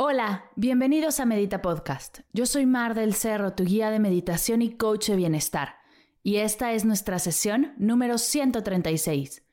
[0.00, 2.20] Hola, bienvenidos a Medita Podcast.
[2.32, 5.74] Yo soy Mar del Cerro, tu guía de meditación y coach de bienestar.
[6.22, 9.44] Y esta es nuestra sesión número 136.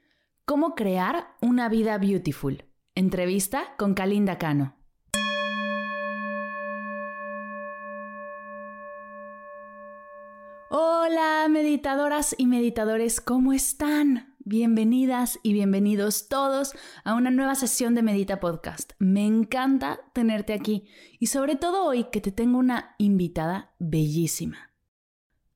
[0.46, 2.64] ¿Cómo crear una vida beautiful?
[2.94, 4.76] Entrevista con Kalinda Cano.
[10.70, 14.35] Hola, meditadoras y meditadores, ¿cómo están?
[14.48, 18.92] Bienvenidas y bienvenidos todos a una nueva sesión de Medita Podcast.
[19.00, 20.88] Me encanta tenerte aquí
[21.20, 24.72] y sobre todo hoy que te tengo una invitada bellísima.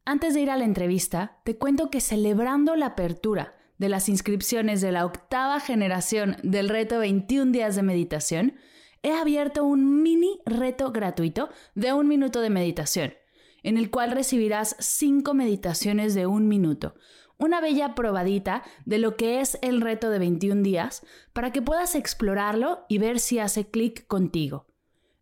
[0.06, 4.82] Antes de ir a la entrevista, te cuento que celebrando la apertura de las inscripciones
[4.82, 8.56] de la octava generación del reto 21 días de meditación,
[9.04, 13.14] he abierto un mini reto gratuito de un minuto de meditación,
[13.62, 16.96] en el cual recibirás cinco meditaciones de un minuto
[17.40, 21.96] una bella probadita de lo que es el reto de 21 días para que puedas
[21.96, 24.68] explorarlo y ver si hace clic contigo.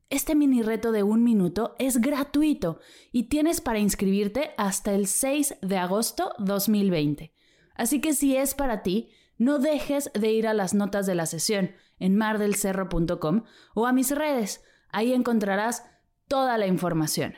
[0.10, 2.80] Este mini reto de un minuto es gratuito
[3.12, 7.34] y tienes para inscribirte hasta el 6 de agosto 2020.
[7.76, 11.26] Así que si es para ti, no dejes de ir a las notas de la
[11.26, 13.44] sesión en mardelcerro.com
[13.76, 14.64] o a mis redes.
[14.90, 15.84] Ahí encontrarás
[16.28, 17.36] toda la información.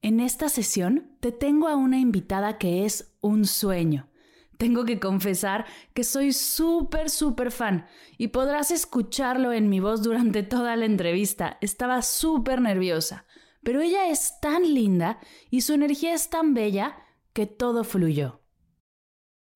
[0.00, 4.10] En esta sesión te tengo a una invitada que es un sueño.
[4.58, 7.86] Tengo que confesar que soy súper, súper fan
[8.18, 11.58] y podrás escucharlo en mi voz durante toda la entrevista.
[11.60, 13.24] Estaba súper nerviosa,
[13.64, 15.18] pero ella es tan linda
[15.50, 16.96] y su energía es tan bella
[17.32, 18.42] que todo fluyó.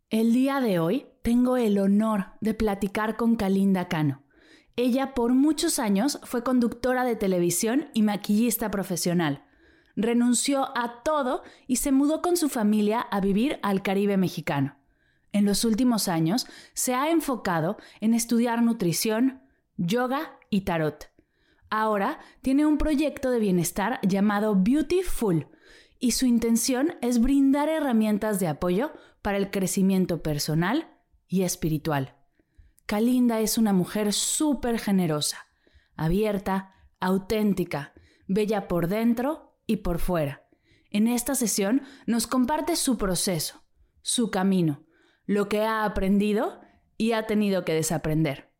[0.09, 4.25] El día de hoy tengo el honor de platicar con Kalinda Cano.
[4.77, 9.46] Ella por muchos años fue conductora de televisión y maquillista profesional
[9.97, 14.77] renunció a todo y se mudó con su familia a vivir al Caribe mexicano.
[15.33, 19.43] En los últimos años se ha enfocado en estudiar nutrición,
[19.77, 21.11] yoga y tarot.
[21.69, 25.49] Ahora tiene un proyecto de bienestar llamado Beautiful
[25.99, 28.93] y su intención es brindar herramientas de apoyo
[29.23, 30.89] para el crecimiento personal
[31.27, 32.15] y espiritual.
[32.87, 35.47] Kalinda es una mujer súper generosa,
[35.97, 37.93] abierta, auténtica,
[38.29, 40.47] bella por dentro y por fuera.
[40.91, 43.65] En esta sesión nos comparte su proceso,
[44.03, 44.85] su camino,
[45.27, 46.61] lo que ha aprendido
[46.97, 48.51] y ha tenido que desaprender.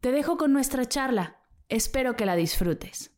[0.00, 1.40] Te dejo con nuestra charla.
[1.68, 3.12] Espero que la disfrutes.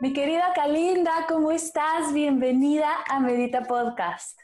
[0.00, 2.12] Mi querida Kalinda, ¿cómo estás?
[2.12, 4.38] Bienvenida a Medita Podcast.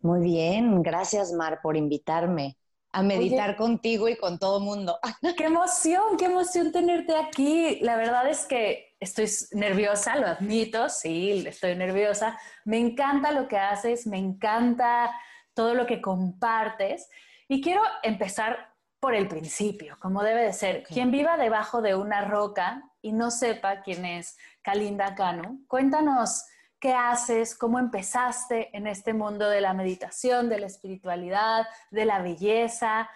[0.00, 2.58] Muy bien, gracias Mar por invitarme
[2.96, 4.98] a meditar contigo y con todo mundo.
[5.36, 7.78] Qué emoción, qué emoción tenerte aquí.
[7.82, 12.38] La verdad es que estoy nerviosa, lo admito, sí, estoy nerviosa.
[12.64, 15.10] Me encanta lo que haces, me encanta
[15.52, 17.10] todo lo que compartes.
[17.48, 20.82] Y quiero empezar por el principio, como debe de ser.
[20.84, 26.46] Quien viva debajo de una roca y no sepa quién es Kalinda Kanu, cuéntanos
[26.80, 32.20] qué haces, cómo empezaste en este mundo de la meditación, de la espiritualidad, de la
[32.20, 33.08] belleza.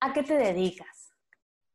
[0.00, 1.10] ¿A qué te dedicas?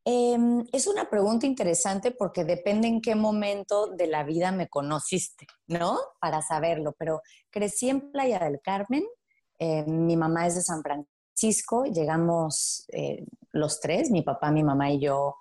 [0.06, 5.46] Em, es una pregunta interesante porque depende en qué momento de la vida me conociste,
[5.68, 6.00] ¿no?
[6.22, 9.04] Para saberlo, pero crecí en Playa del Carmen,
[9.60, 14.92] eh, mi mamá es de San Francisco, llegamos eh, los tres, mi papá, mi mamá
[14.92, 15.36] y yo,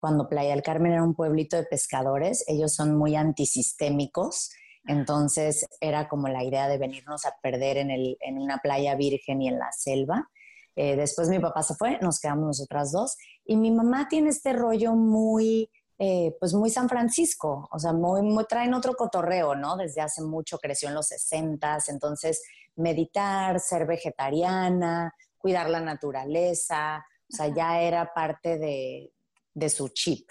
[0.00, 4.50] cuando Playa del Carmen era un pueblito de pescadores, ellos son muy antisistémicos,
[4.86, 9.42] entonces era como la idea de venirnos a perder en, el, en una playa virgen
[9.42, 10.28] y en la selva.
[10.76, 13.16] Eh, después mi papá se fue, nos quedamos nosotras dos.
[13.44, 18.22] Y mi mamá tiene este rollo muy, eh, pues muy San Francisco, o sea, muy,
[18.22, 19.76] muy, traen otro cotorreo, ¿no?
[19.76, 22.42] Desde hace mucho, creció en los 60 entonces
[22.76, 29.12] meditar, ser vegetariana, cuidar la naturaleza, o sea, ya era parte de,
[29.54, 30.28] de su chip.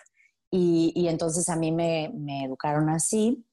[0.51, 3.45] Y, y, entonces a mí me, me educaron así.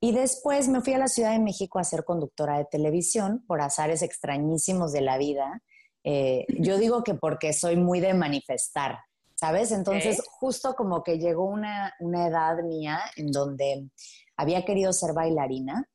[0.00, 3.60] Y después me fui a la Ciudad de México a ser conductora de televisión por
[3.60, 5.62] azares extrañísimos de la vida.
[6.04, 9.00] Eh, yo digo que porque soy muy de manifestar,
[9.34, 9.72] ¿sabes?
[9.72, 13.90] Entonces, justo como que llegó una, edad mía en donde
[14.38, 15.86] había querido ser bailarina,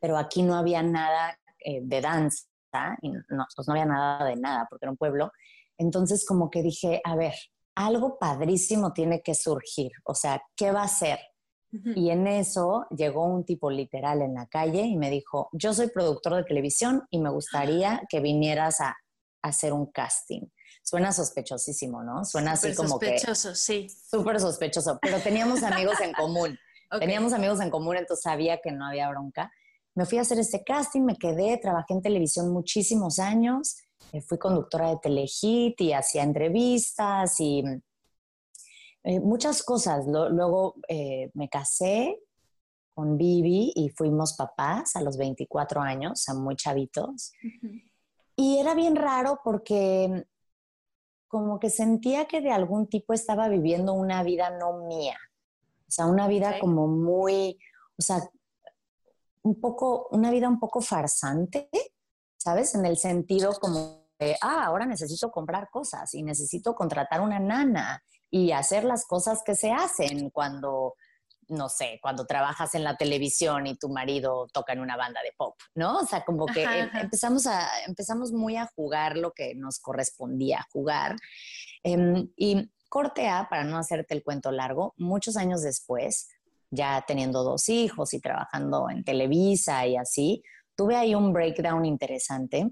[0.00, 2.48] pero aquí no había nada eh, de danza.
[3.02, 5.30] y no, pues no había nada de nada porque era un pueblo.
[5.78, 7.34] Entonces como que dije, a ver,
[7.76, 11.20] algo padrísimo tiene que surgir, o sea, ¿qué va a ser?
[11.94, 15.88] Y en eso llegó un tipo literal en la calle y me dijo, yo soy
[15.88, 18.96] productor de televisión y me gustaría que vinieras a,
[19.42, 20.42] hacer un casting.
[20.84, 22.24] Suena sospechosísimo, ¿no?
[22.24, 23.18] Suena así como que...
[23.18, 23.88] Sospechoso, sí.
[23.88, 26.56] Súper sospechoso, pero teníamos amigos en común.
[27.00, 29.50] Teníamos amigos en común, entonces sabía que no había bronca.
[29.94, 33.78] Me fui a hacer este casting, me quedé, trabajé en televisión muchísimos años,
[34.12, 37.64] eh, fui conductora de Telehit y hacía entrevistas y
[39.04, 40.06] eh, muchas cosas.
[40.06, 42.20] luego eh, me casé
[42.94, 47.32] con Vivi y fuimos papás a los 24 años, o sea, muy chavitos.
[48.36, 50.26] Y era bien raro porque
[51.28, 55.16] como que sentía que de algún tipo estaba viviendo una vida no mía.
[55.88, 57.58] O sea, una vida como muy,
[57.98, 58.18] o sea,
[59.42, 61.68] un poco, una vida un poco farsante,
[62.36, 62.74] ¿sabes?
[62.74, 68.02] En el sentido como de, ah, ahora necesito comprar cosas y necesito contratar una nana
[68.32, 70.94] y hacer las cosas que se hacen cuando
[71.48, 75.32] no sé, cuando trabajas en la televisión y tu marido toca en una banda de
[75.36, 75.98] pop, ¿no?
[75.98, 80.66] O sea, como que em, empezamos, a, empezamos muy a jugar lo que nos correspondía
[80.72, 81.16] jugar.
[81.82, 86.28] Em, y corte A, para no hacerte el cuento largo, muchos años después,
[86.70, 90.42] ya teniendo dos hijos y trabajando en Televisa y así,
[90.74, 92.70] tuve ahí un breakdown interesante.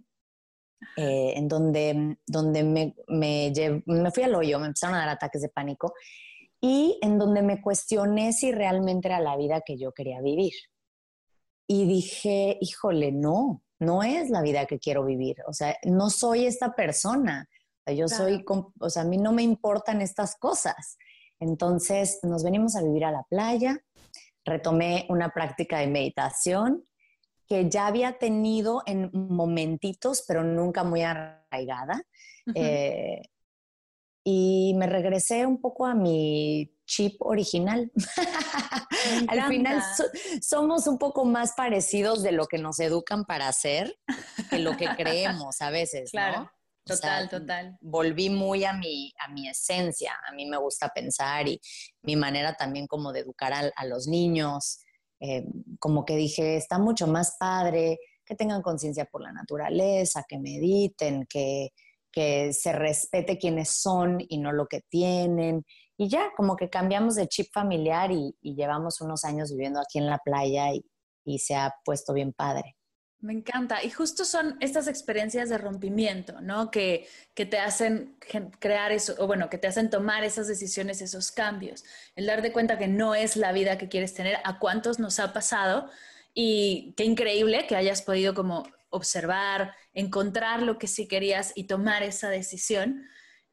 [0.96, 3.52] Eh, en donde, donde me, me,
[3.84, 5.92] me fui al hoyo, me empezaron a dar ataques de pánico
[6.60, 10.52] y en donde me cuestioné si realmente era la vida que yo quería vivir.
[11.66, 15.36] Y dije, híjole, no, no es la vida que quiero vivir.
[15.46, 17.48] O sea, no soy esta persona.
[17.86, 18.44] yo soy,
[18.80, 20.98] o sea, a mí no me importan estas cosas.
[21.38, 23.78] Entonces nos venimos a vivir a la playa,
[24.44, 26.84] retomé una práctica de meditación
[27.50, 32.02] que ya había tenido en momentitos, pero nunca muy arraigada
[34.24, 37.90] y me regresé un poco a mi chip original.
[39.28, 39.82] Al final
[40.42, 43.96] somos un poco más parecidos de lo que nos educan para hacer
[44.50, 46.50] que lo que creemos a veces, claro.
[46.84, 47.78] Total, total.
[47.80, 50.12] Volví muy a mi, a mi esencia.
[50.26, 51.60] A mí me gusta pensar y
[52.02, 54.80] mi manera también como de educar a, los niños.
[55.20, 55.44] Eh,
[55.78, 61.26] como que dije, está mucho más padre que tengan conciencia por la naturaleza, que mediten,
[61.28, 61.70] que,
[62.10, 65.64] que se respete quiénes son y no lo que tienen.
[65.96, 70.06] Y ya, como que cambiamos de chip familiar y, llevamos unos años viviendo aquí en
[70.06, 70.84] la playa y,
[71.38, 72.76] se ha puesto bien padre.
[73.20, 73.84] Me encanta.
[73.84, 76.70] Y justo son estas experiencias de rompimiento, ¿no?
[76.70, 78.16] Que, que, te hacen
[78.58, 81.84] crear eso, o bueno, que te hacen tomar esas decisiones, esos cambios.
[82.16, 85.34] El darte cuenta que no es la vida que quieres tener, a cuántos nos ha
[85.34, 85.90] pasado.
[86.32, 92.02] Y qué increíble que hayas podido como observar, encontrar lo que sí querías y tomar
[92.02, 93.04] esa decisión.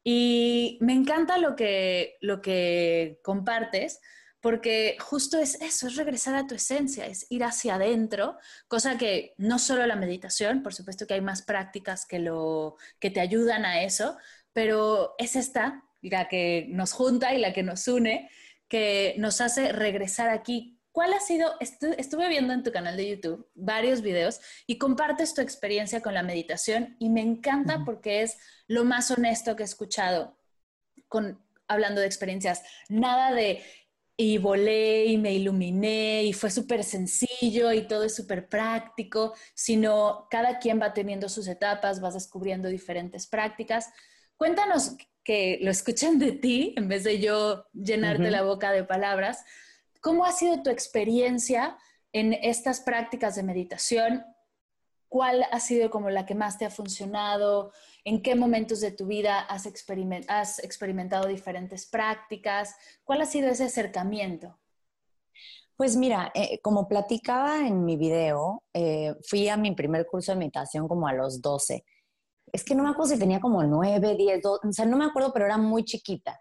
[0.02, 4.00] Y me encanta lo que, lo que compartes,
[4.40, 8.38] porque justo es eso, es regresar a tu esencia, es ir hacia adentro,
[8.68, 13.10] cosa que no solo la meditación, por supuesto que hay más prácticas que, lo, que
[13.10, 14.16] te ayudan a eso,
[14.52, 18.30] pero es esta la que nos junta y la que nos une,
[18.68, 20.78] que nos hace regresar aquí.
[20.92, 25.40] ¿Cuál ha sido, estuve viendo en tu canal de YouTube varios videos y compartes tu
[25.40, 28.36] experiencia con la meditación y me encanta porque es
[28.66, 30.36] lo más honesto que he escuchado
[31.08, 32.62] con, hablando de experiencias.
[32.88, 33.62] Nada de
[34.20, 40.26] y volé y me iluminé y fue súper sencillo y todo es súper práctico, sino
[40.28, 43.88] cada quien va teniendo sus etapas, vas descubriendo diferentes prácticas.
[44.36, 49.44] Cuéntanos que lo escuchen de ti en vez de yo llenarte la boca de palabras.
[50.00, 51.78] ¿Cómo ha sido tu experiencia
[52.12, 54.24] en estas prácticas de meditación?
[55.08, 57.72] ¿Cuál ha sido como la que más te ha funcionado?
[58.04, 62.76] ¿En qué momentos de tu vida has, experimentado diferentes prácticas?
[63.04, 64.58] ¿Cuál ha sido ese acercamiento?
[65.76, 70.38] Pues mira, eh, como platicaba en mi video, eh, fui a mi primer curso de
[70.38, 71.84] meditación como a los 12.
[72.52, 75.04] Es que no me acuerdo si tenía como 9, 10, 12, o sea, no me
[75.04, 76.38] acuerdo, pero era muy chiquita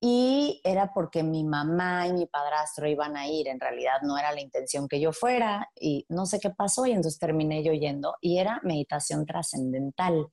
[0.00, 4.32] y era porque mi mamá y mi padrastro iban a ir, en realidad no era
[4.32, 8.14] la intención que yo fuera y no sé qué pasó y entonces terminé yo yendo
[8.20, 10.28] y era meditación trascendental.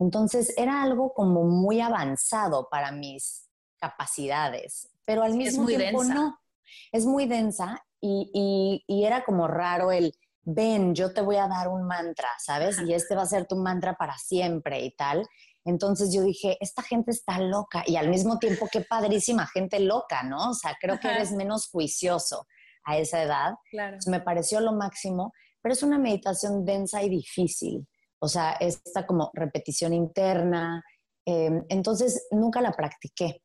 [0.00, 6.38] Entonces era algo como muy avanzado para mis capacidades, pero al mismo tiempo no.
[6.90, 10.12] Es muy densa y, y era como raro el,
[10.44, 12.78] ven, yo te voy a dar un mantra, ¿sabes?
[12.80, 15.26] Y este va a ser tu mantra para siempre y tal.
[15.64, 20.22] Entonces yo dije, esta gente está loca y al mismo tiempo qué padrísima gente loca,
[20.22, 20.50] ¿no?
[20.50, 22.46] O sea, creo que eres menos juicioso
[22.84, 23.54] a esa edad.
[23.70, 23.96] Claro.
[24.06, 27.86] me pareció lo máximo, pero es una meditación densa y difícil.
[28.20, 30.82] o sea, esta como repetición interna.
[31.26, 33.42] Em, entonces, nunca la practiqué.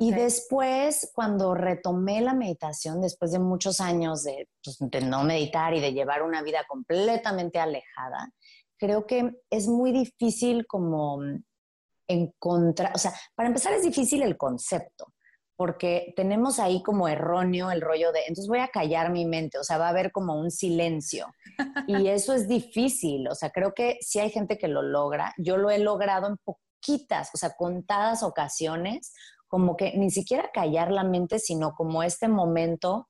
[0.00, 4.24] Y después, cuando retomé la meditación, después de muchos años
[4.62, 8.30] pues, de, no meditar y de llevar una vida completamente alejada,
[8.78, 11.20] creo que es muy difícil como
[12.08, 15.12] encontrar, o sea, para empezar es difícil el concepto,
[15.56, 19.64] porque tenemos ahí como erróneo el rollo de, entonces voy a callar mi mente, o
[19.64, 21.26] sea, va a haber como un silencio.
[21.86, 25.56] Y eso es difícil, o sea, creo que si hay gente que lo logra, yo
[25.56, 29.12] lo he logrado en poquitas, o sea, contadas ocasiones,
[29.48, 33.08] como que ni siquiera callar la mente, sino como este momento,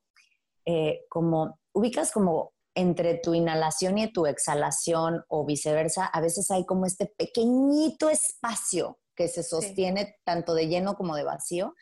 [0.65, 6.65] eh, como ubicas como entre tu inhalación y tu exhalación o viceversa, a veces hay
[6.65, 11.75] como este pequeñito espacio que se sostiene tanto de lleno como de vacío,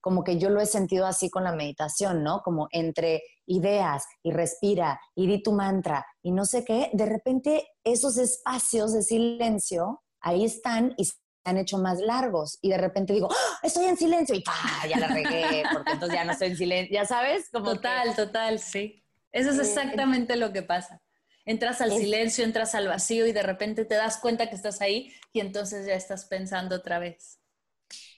[0.00, 2.40] como que yo lo he sentido así con la meditación, ¿no?
[2.42, 7.68] Como entre ideas y respira y di tu mantra y no sé qué, de repente
[7.84, 11.08] esos espacios de silencio ahí están y
[11.44, 13.58] han hecho más largos y de repente digo, ¡Ah!
[13.62, 14.86] estoy en silencio y ¡pah!
[14.88, 18.58] ya la regué, porque entonces ya no estoy en silencio, ya sabes, como total, total,
[18.58, 19.04] sí.
[19.32, 21.02] Eso es exactamente lo que pasa.
[21.44, 25.12] Entras al silencio, entras al vacío y de repente te das cuenta que estás ahí
[25.32, 27.40] y entonces ya estás pensando otra vez.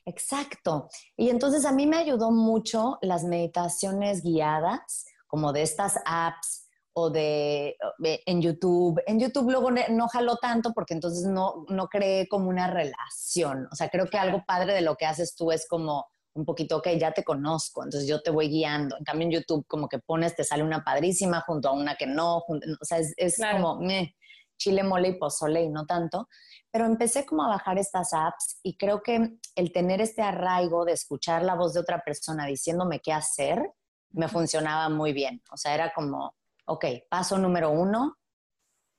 [0.05, 0.89] Exacto.
[1.17, 7.11] Y entonces a mí me ayudó mucho las meditaciones guiadas, como de estas apps o
[7.11, 9.01] de, en YouTube.
[9.07, 13.69] En YouTube luego no jaló tanto porque entonces no, no creé como una relación.
[13.71, 16.77] O sea, creo que algo padre de lo que haces tú es como un poquito,
[16.79, 18.97] ok, ya te conozco, entonces yo te voy guiando.
[18.97, 22.07] En cambio en YouTube como que pones, te sale una padrísima junto a una que
[22.07, 23.81] no, o sea, es, como
[24.57, 26.29] chile, mole y pozole y no tanto.
[26.71, 30.93] Pero empecé como a bajar estas apps y creo que el tener este arraigo de
[30.93, 33.73] escuchar la voz de otra persona diciéndome qué hacer,
[34.11, 35.43] me funcionaba muy bien.
[35.51, 38.19] O sea, era como, ok, paso número uno,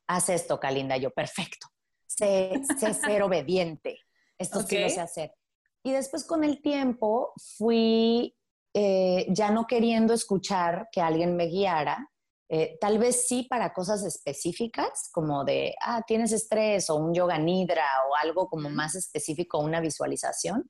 [0.07, 0.97] haz esto, Kalinda.
[0.97, 1.67] Yo, perfecto.
[2.05, 3.99] Sé, ser obediente.
[4.37, 5.33] Esto sí lo sé hacer.
[5.83, 8.35] Y después con el tiempo fui
[8.73, 12.09] eh, ya no queriendo escuchar que alguien me guiara,
[12.53, 17.37] eh, tal vez sí para cosas específicas, como de, ah, tienes estrés o un yoga
[17.37, 20.69] nidra o algo como más específico, una visualización,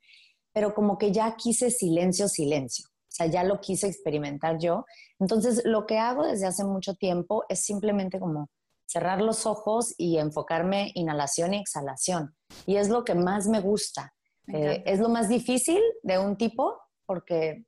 [0.54, 2.86] pero como que ya quise silencio, silencio.
[2.88, 4.86] O sea, ya lo quise experimentar yo.
[5.20, 8.50] Entonces, lo que hago desde hace mucho tiempo es simplemente como
[8.86, 12.36] cerrar los ojos y enfocarme inhalación y exhalación.
[12.66, 14.14] Y es lo que más me gusta.
[14.48, 17.66] Eh, es lo más difícil de un tipo porque,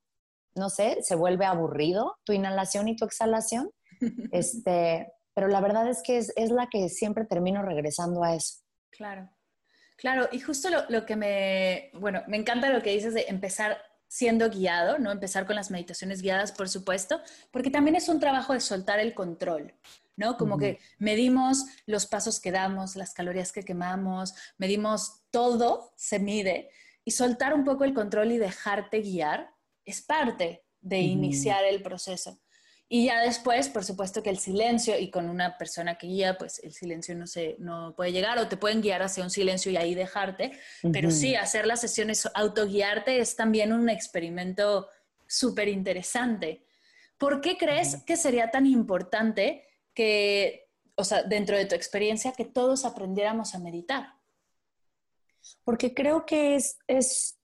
[0.55, 3.71] no sé, se vuelve aburrido tu inhalación y tu exhalación.
[4.31, 8.61] este, pero la verdad es que es, la que siempre termino regresando a eso.
[8.91, 9.29] Claro.
[9.97, 13.77] Claro, y justo lo, lo, que me, bueno, me encanta lo que dices de empezar
[14.07, 15.11] siendo guiado, ¿no?
[15.11, 17.19] Empezar con las meditaciones guiadas, por supuesto,
[17.51, 19.73] porque también es un trabajo de soltar el control.
[20.15, 20.37] ¿No?
[20.37, 26.69] Como que medimos los pasos que damos, las calorías que quemamos, medimos todo, se mide,
[27.05, 29.49] y soltar un poco el control y dejarte guiar
[29.85, 32.39] es parte de iniciar el proceso.
[32.89, 36.59] Y ya después, por supuesto que el silencio, y con una persona que guía, pues
[36.59, 39.77] el silencio no, se, no puede llegar o te pueden guiar hacia un silencio y
[39.77, 40.51] ahí dejarte,
[40.91, 44.89] pero sí, hacer las sesiones, autoguiarte es también un experimento
[45.25, 46.65] súper interesante.
[47.17, 52.45] ¿Por qué crees que sería tan importante que, o sea, dentro de tu experiencia, que
[52.45, 54.07] todos aprendiéramos a meditar?
[55.63, 57.37] Porque creo que es, es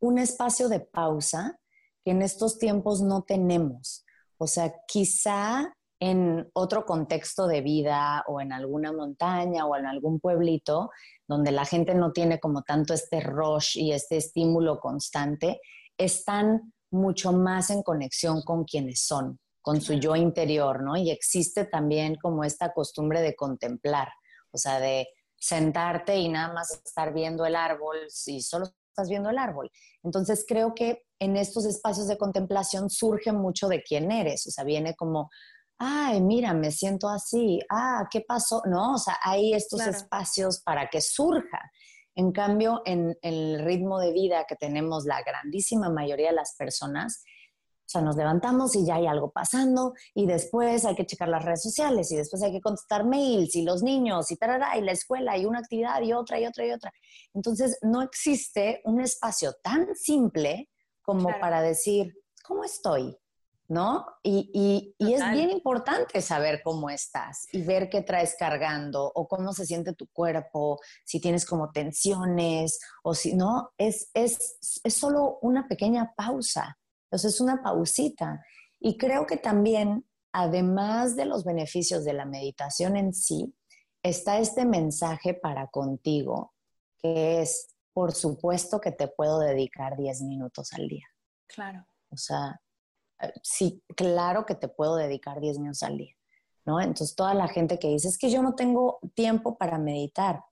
[0.00, 1.58] un espacio de pausa
[2.04, 4.04] que en estos tiempos no tenemos.
[4.38, 10.20] O sea, quizá en otro contexto de vida o en alguna montaña o en algún
[10.20, 10.90] pueblito
[11.26, 15.60] donde la gente no tiene como tanto este rush y este estímulo constante,
[15.96, 20.96] están mucho más en conexión con quienes son con su yo interior, ¿no?
[20.96, 24.06] Y existe también como esta costumbre de contemplar,
[24.52, 29.28] o sea, de sentarte y nada más estar viendo el árbol, si solo estás viendo
[29.28, 29.68] el árbol.
[30.04, 34.62] Entonces creo que en estos espacios de contemplación surge mucho de quién eres, o sea,
[34.62, 35.30] viene como,
[35.78, 38.62] ay, mira, me siento así, ah, ¿qué pasó?
[38.66, 41.72] No, o sea, hay estos espacios para que surja.
[42.14, 47.24] En cambio, en el ritmo de vida que tenemos la grandísima mayoría de las personas,
[47.86, 51.44] o sea, nos levantamos y ya hay algo pasando y después hay que checar las
[51.44, 54.90] redes sociales y después hay que contestar mails y los niños y tarara, y la
[54.90, 56.92] escuela y una actividad y otra y otra y otra.
[57.32, 60.68] Entonces, no existe un espacio tan simple
[61.00, 62.12] como para decir,
[62.42, 63.16] ¿cómo estoy?
[63.68, 64.04] ¿No?
[64.22, 69.52] Y, y, es bien importante saber cómo estás y ver qué traes cargando o cómo
[69.52, 75.38] se siente tu cuerpo, si tienes como tensiones o si no, es, es, es solo
[75.42, 76.76] una pequeña pausa
[77.16, 78.44] entonces es una pausita.
[78.78, 83.54] Y creo que también, además de los beneficios de la meditación en sí,
[84.02, 86.52] está este mensaje para contigo,
[86.98, 91.06] que es, por supuesto que te puedo dedicar 10 minutos al día.
[91.46, 91.86] Claro.
[92.10, 92.60] O sea,
[93.22, 96.14] eh, sí, claro que te puedo dedicar 10 minutos al día,
[96.66, 96.82] ¿no?
[96.82, 100.44] Entonces, toda la gente que dice, es que yo no tengo tiempo para meditar.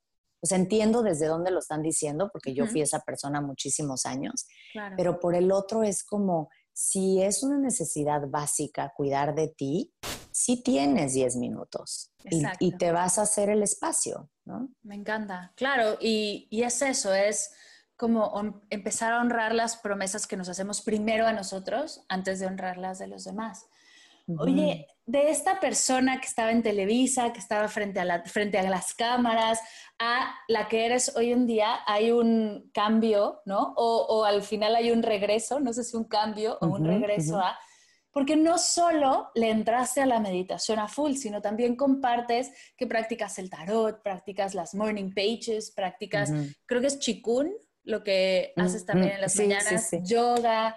[0.45, 4.47] Pues entiendo desde dónde lo están diciendo, porque yo fui esa persona muchísimos años,
[4.95, 9.95] pero por el otro es como, si es una necesidad básica cuidar de ti,
[10.31, 12.13] sí tienes 10 minutos
[12.61, 14.69] y, te vas a hacer el espacio, ¿no?
[14.83, 17.51] Me encanta, claro, y, y es eso, es
[17.97, 22.99] como empezar a honrar las promesas que nos hacemos primero a nosotros antes de honrarlas
[22.99, 23.65] de los demás.
[24.26, 28.69] Oye, de esta persona que estaba en Televisa, que estaba frente a, la, frente a
[28.69, 29.61] las cámaras,
[29.99, 33.75] a la que eres hoy en día, hay un cambio, ¿no?
[33.76, 37.59] O, al final hay un regreso, no sé si un cambio o un regreso a...
[38.11, 43.40] Porque no solo le entraste a la meditación a full, sino también compartes que practicas
[43.40, 46.33] el tarot, practicas las morning pages, practicas,
[46.64, 47.52] creo que es chikun,
[47.83, 50.76] lo que haces también en las mañanas, yoga.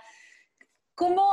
[0.96, 1.24] ¿Cómo,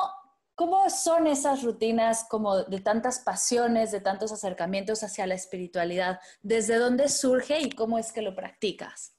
[0.54, 6.20] ¿Cómo son esas rutinas como de tantas pasiones, de tantos acercamientos hacia la espiritualidad?
[6.42, 9.16] ¿Desde dónde surge y cómo es que lo practicas?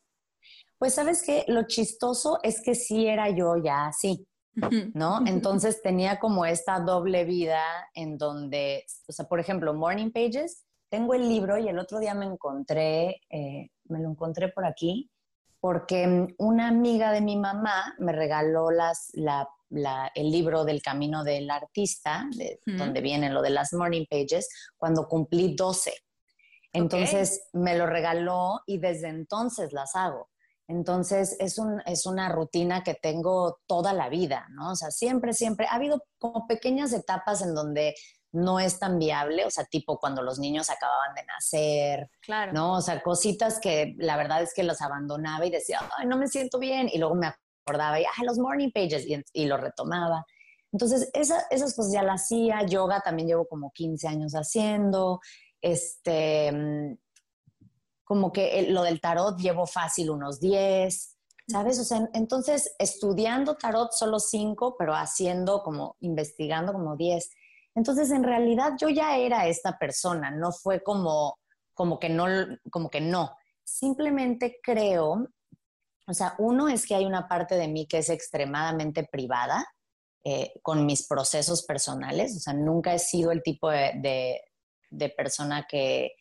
[0.78, 4.26] Pues sabes que lo chistoso es que sí era yo ya así,
[4.94, 5.26] ¿no?
[5.26, 7.62] Entonces tenía como esta doble vida
[7.94, 12.14] en donde, o sea, por ejemplo, Morning Pages, tengo el libro y el otro día
[12.14, 15.10] me encontré, eh, me lo encontré por aquí,
[15.60, 19.12] porque mm, una amiga de mi mamá me regaló las,
[19.70, 25.08] el libro del camino del artista, de, donde viene lo de las morning pages, cuando
[25.08, 25.94] cumplí 12.
[26.74, 30.30] Entonces me lo regaló y desde entonces las hago.
[30.68, 34.72] Entonces es, un, es una rutina que tengo toda la vida, ¿no?
[34.72, 35.68] O sea, siempre, siempre.
[35.70, 37.96] Ha habido como pequeñas etapas en donde
[38.32, 42.52] no es tan viable, o sea, tipo cuando los niños acababan de nacer, claro.
[42.52, 42.74] ¿no?
[42.74, 46.28] O sea, cositas que la verdad es que los abandonaba y decía, ay, no me
[46.28, 47.28] siento bien, y luego me
[47.66, 50.26] acordaba y, ay, los morning pages, y, y lo retomaba.
[50.72, 55.22] Entonces, esas cosas ya las hacía, yoga también llevo como 15 años haciendo,
[55.62, 56.98] este, mm,
[58.04, 61.80] como que lo del tarot llevo fácil unos 10, ¿sabes?
[61.80, 67.32] O sea, entonces estudiando tarot solo 5, pero haciendo como, investigando como 10.
[67.74, 71.40] Entonces, en realidad yo ya era esta persona, no fue como,
[71.74, 72.26] como que no,
[72.70, 73.32] como que no.
[73.64, 75.30] Simplemente creo,
[76.08, 79.66] o sea, uno es que hay una parte de mí que es extremadamente privada
[80.24, 84.42] eh, con mis procesos personales, o sea, nunca he sido el tipo de,
[85.18, 86.12] persona que,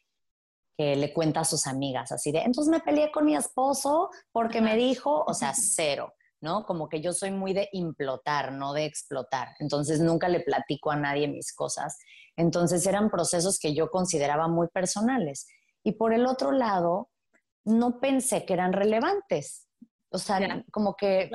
[0.76, 4.60] que le cuenta a sus amigas, así de, entonces me peleé con mi esposo porque
[4.60, 6.12] me dijo, o sea, cero.
[6.44, 6.66] ¿no?
[6.66, 9.48] Como que yo soy muy de implotar, no de explotar.
[9.60, 11.96] Entonces nunca le platico a nadie mis cosas.
[12.36, 15.48] Entonces eran procesos que yo consideraba muy personales.
[15.82, 17.08] Y por el otro lado,
[17.64, 19.63] no pensé que eran relevantes.
[20.14, 21.28] O sea, como que,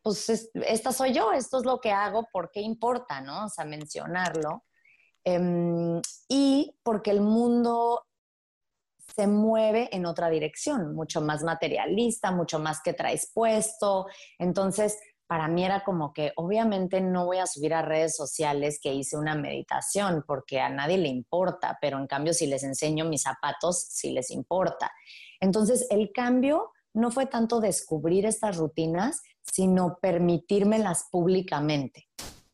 [0.00, 3.46] pues esta soy yo, esto es lo que hago, ¿por qué importa, no?
[3.46, 4.64] O sea, mencionarlo.
[5.24, 8.06] Em, y porque el mundo
[9.16, 14.06] se mueve en otra dirección, mucho más materialista, mucho más que traes puesto.
[14.38, 18.94] Entonces, para mí era como que obviamente no voy a subir a redes sociales que
[18.94, 23.22] hice una meditación porque a nadie le importa, pero en cambio si les enseño mis
[23.22, 24.92] zapatos, sí les importa.
[25.40, 32.08] Entonces, el cambio no fue tanto descubrir estas rutinas, sino permitírmelas públicamente,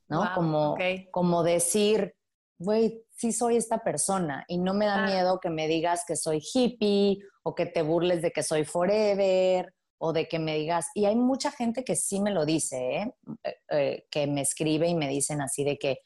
[0.09, 0.29] ¿no?
[0.35, 0.76] como,
[1.12, 2.14] como decir,
[2.59, 6.42] güey, sí soy esta persona y no me da miedo que me digas que soy
[6.42, 9.72] hippie o que te burles de que soy forever
[10.03, 13.14] o de que me digas, y hay mucha gente que sí me lo dice, ¿eh?
[13.44, 15.98] Eh, eh, que me escribe y me dicen así de que,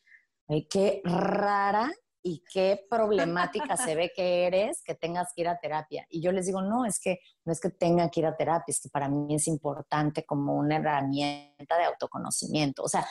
[0.68, 1.92] qué rara
[2.26, 6.06] y qué problemática se ve que eres que tengas que ir a terapia.
[6.08, 8.72] Y yo les digo, no, es que no es que tenga que ir a terapia,
[8.72, 12.82] es que para mí es importante como una herramienta de autoconocimiento.
[12.82, 13.06] O sea,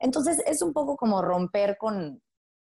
[0.00, 2.20] entonces es un poco como romper con,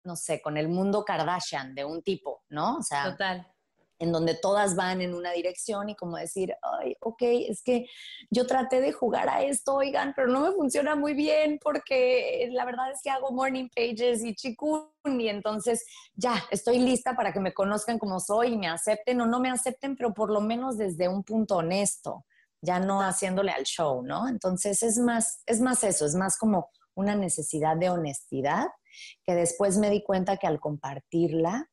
[0.03, 2.77] no sé, con el mundo Kardashian de un tipo, ¿no?
[2.77, 3.51] O sea, Total.
[3.99, 7.87] En donde todas van en una dirección y como decir, ay, ok, es que
[8.29, 12.65] yo traté de jugar a esto, oigan, pero no me funciona muy bien porque la
[12.65, 17.39] verdad es que hago morning pages y chikun y entonces ya estoy lista para que
[17.39, 20.77] me conozcan como soy y me acepten o no me acepten, pero por lo menos
[20.77, 22.25] desde un punto honesto,
[22.61, 24.27] ya no haciéndole al show, ¿no?
[24.27, 28.67] Entonces es más, es más eso, es más como una necesidad de honestidad
[29.23, 31.69] que después me di cuenta que al compartirla,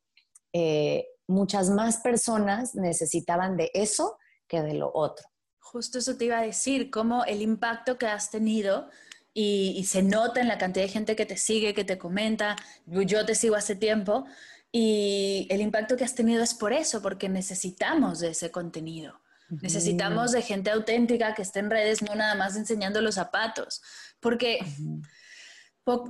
[0.52, 5.26] eh, muchas más personas necesitaban de eso que de lo otro.
[5.58, 8.88] Justo eso te iba a decir, cómo el impacto que has tenido
[9.32, 12.54] y, se nota en la cantidad de gente que te sigue, que te comenta,
[12.86, 14.26] yo te sigo hace tiempo,
[14.70, 19.20] y el impacto que has tenido es por eso, porque necesitamos de ese contenido.
[19.60, 23.82] Necesitamos de gente auténtica que esté en redes, no nada más enseñando los zapatos,
[24.20, 24.58] porque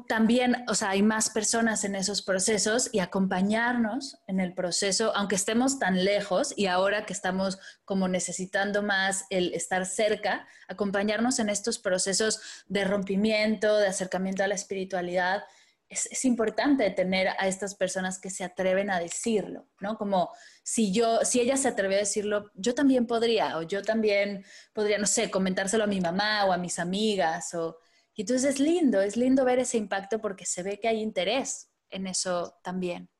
[0.07, 5.35] también, o sea, hay más personas en esos procesos y acompañarnos en el proceso, aunque
[5.35, 11.49] estemos tan lejos y ahora que estamos como necesitando más el estar cerca, acompañarnos en
[11.49, 15.43] estos procesos de rompimiento, de acercamiento a la espiritualidad.
[15.89, 19.99] Es, importante tener a estas personas que se atreven a decirlo, ¿no?
[19.99, 20.31] Como
[20.63, 24.99] si yo, si ella se atrevió a decirlo, yo también podría, o yo también podría,
[24.99, 27.79] no sé, comentárselo a mi mamá o a mis amigas, o
[28.15, 31.71] y entonces es lindo, es lindo ver ese impacto porque se ve que hay interés
[31.91, 33.11] en eso también.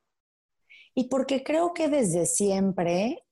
[0.95, 3.27] Y porque creo que desde siempre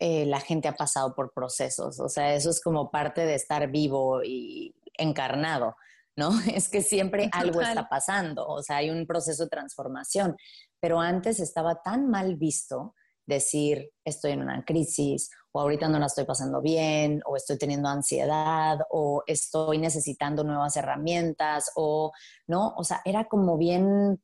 [0.00, 3.70] eh, la gente ha pasado por procesos, o sea, eso es como parte de estar
[3.70, 5.76] vivo y encarnado,
[6.16, 6.30] ¿no?
[6.52, 10.36] Es que siempre algo está pasando, o sea, hay un proceso de transformación,
[10.80, 16.06] pero antes estaba tan mal visto decir estoy en una crisis o ahorita no la
[16.06, 22.12] estoy pasando bien o estoy teniendo ansiedad o estoy necesitando nuevas herramientas o
[22.46, 24.22] no, o sea, era como bien,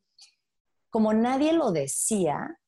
[0.91, 2.59] como nadie lo decía,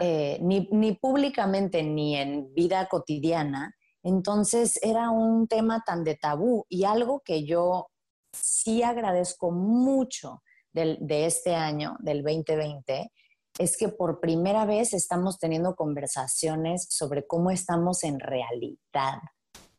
[0.00, 6.64] eh, ni, ni públicamente ni en vida cotidiana, entonces era un tema tan de tabú
[6.68, 7.90] y algo que yo
[8.32, 10.42] sí agradezco mucho
[10.72, 13.12] del, de este año, del 2020,
[13.58, 19.18] es que por primera vez estamos teniendo conversaciones sobre cómo estamos en realidad.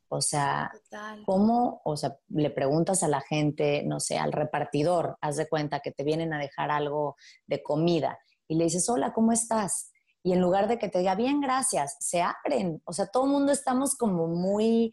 [0.10, 0.72] O sea,
[1.26, 5.82] cómo, o sea, le preguntas a la gente, no sé, al repartidor, haz de cuenta
[5.82, 7.15] que te vienen a dejar algo
[7.46, 9.92] de comida y le dices, hola, ¿cómo estás?
[10.24, 12.82] Y en lugar de que te diga, bien, gracias, se abren.
[12.86, 14.92] O sea, todo el mundo estamos como muy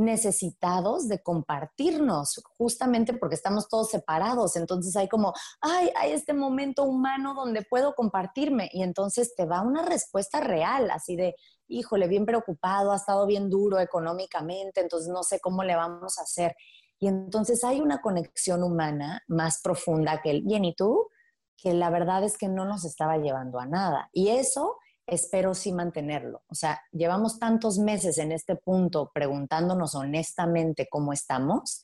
[0.00, 4.56] necesitados de compartirnos, justamente porque estamos todos separados.
[4.56, 8.68] Entonces hay como, ay, hay este momento humano donde puedo compartirme.
[8.72, 11.34] Y entonces te va una respuesta real, así de,
[11.68, 16.22] híjole, bien preocupado, ha estado bien duro económicamente, entonces no sé cómo le vamos a
[16.22, 16.56] hacer.
[16.98, 21.08] Y entonces hay una conexión humana más profunda que el bien y tú,
[21.56, 24.08] que la verdad es que no nos estaba llevando a nada.
[24.12, 24.78] Y eso
[25.10, 26.42] espero sí mantenerlo.
[26.48, 31.82] O sea, llevamos tantos meses en este punto preguntándonos honestamente cómo estamos,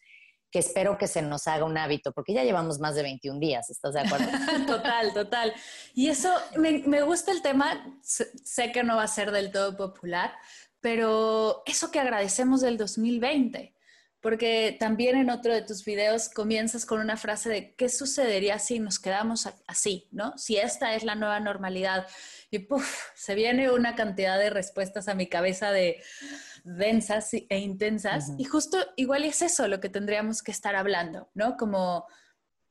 [0.51, 3.69] que espero que se nos haga un hábito, porque ya llevamos más de 21 días,
[3.69, 4.27] ¿estás de acuerdo?
[4.67, 5.53] total, total.
[5.95, 9.77] Y eso, me, me gusta el tema, sé que no va a ser del todo
[9.77, 10.33] popular,
[10.81, 13.76] pero eso que agradecemos del 2020
[14.27, 18.81] porque también en otro de tus videos comienzas con una frase de qué sucedería si
[18.81, 20.37] nos quedamos así, ¿no?
[20.37, 22.09] Si esta es la nueva normalidad.
[22.51, 26.03] Y puff, se viene una cantidad de respuestas a mi cabeza de
[26.65, 28.33] densas e intensas.
[28.37, 31.57] Y justo igual es eso lo que tendríamos que estar hablando, ¿no?
[31.57, 32.05] Como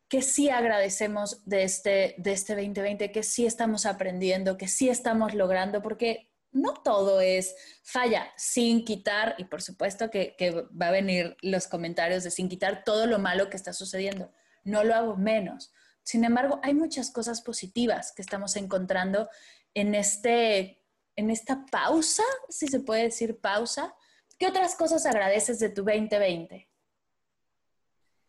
[0.09, 5.33] que sí agradecemos de este, de este 2020, que sí estamos aprendiendo, que sí estamos
[5.33, 10.35] logrando, porque no todo es falla, sin quitar, y por supuesto que,
[10.81, 14.31] va a venir los comentarios de sin quitar todo lo malo que está sucediendo.
[14.63, 15.73] No lo hago menos.
[16.01, 19.29] Sin embargo, hay muchas cosas positivas que estamos encontrando
[19.73, 20.81] en, este,
[21.17, 23.93] en esta pausa, si se puede decir pausa.
[24.39, 26.69] ¿Qué otras cosas agradeces de tu 2020?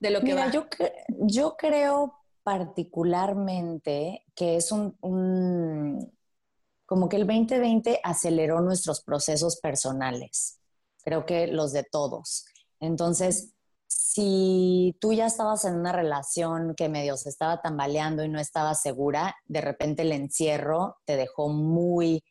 [0.00, 0.66] De lo que Mira, Yo,
[1.08, 4.96] yo creo particularmente que es un
[6.86, 10.60] como que el 2020 aceleró nuestros procesos personales,
[11.02, 12.46] creo que los de todos.
[12.80, 13.52] Entonces,
[13.88, 18.74] si tú ya estabas en una relación que medio se estaba tambaleando y no estaba
[18.74, 22.24] segura, de repente el encierro te dejó muy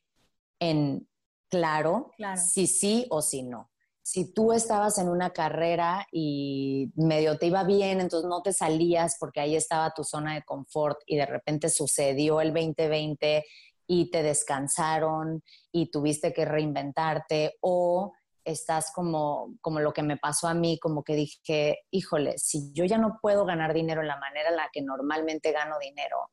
[0.59, 1.07] en
[1.49, 3.71] claro, si sí o si no.
[4.01, 9.17] Si tú estabas en una carrera y medio te iba bien, entonces no te salías
[9.19, 13.43] porque ahí estaba tu zona de confort y de repente sucedió el 2020
[13.87, 20.47] y te descansaron y tuviste que reinventarte o estás como, como lo que me pasó
[20.47, 24.17] a mí, como que dije, híjole, si yo ya no puedo ganar dinero en la
[24.17, 26.29] manera en la que normalmente gano dinero,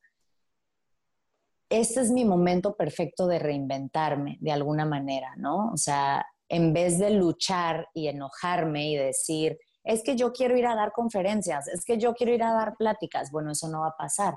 [1.70, 5.70] este es mi momento perfecto de reinventarme de alguna manera, ¿no?
[5.72, 10.66] O sea, en vez de luchar y enojarme y decir, es que yo quiero ir
[10.66, 13.88] a dar conferencias, es que yo quiero ir a dar pláticas, bueno, eso no va
[13.88, 14.34] a pasar,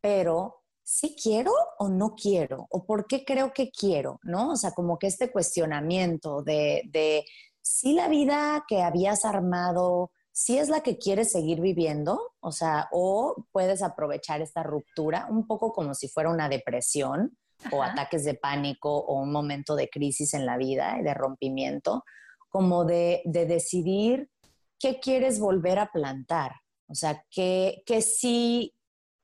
[0.00, 0.57] pero
[0.88, 2.66] ¿sí quiero o no quiero?
[2.70, 4.20] ¿O por qué creo que quiero?
[4.22, 4.52] ¿No?
[4.52, 7.26] O sea, como que este cuestionamiento de, de
[7.60, 12.88] si la vida que habías armado, si es la que quieres seguir viviendo, o sea,
[12.90, 17.36] o puedes aprovechar esta ruptura un poco como si fuera una depresión
[17.70, 22.02] o ataques de pánico o un momento de crisis en la vida, de rompimiento,
[22.48, 24.30] como de, de decidir
[24.78, 26.52] qué quieres volver a plantar,
[26.86, 28.74] o sea, que, que, sí,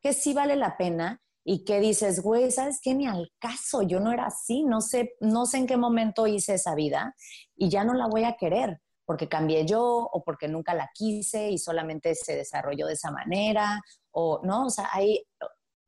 [0.02, 2.94] que sí vale la pena y que dices, güey, ¿sabes qué?
[2.94, 6.54] Ni al caso, yo no era así, no sé, no sé en qué momento hice
[6.54, 7.14] esa vida
[7.56, 11.50] y ya no la voy a querer porque cambié yo o porque nunca la quise
[11.50, 15.26] y solamente se desarrolló de esa manera o no, o sea, hay,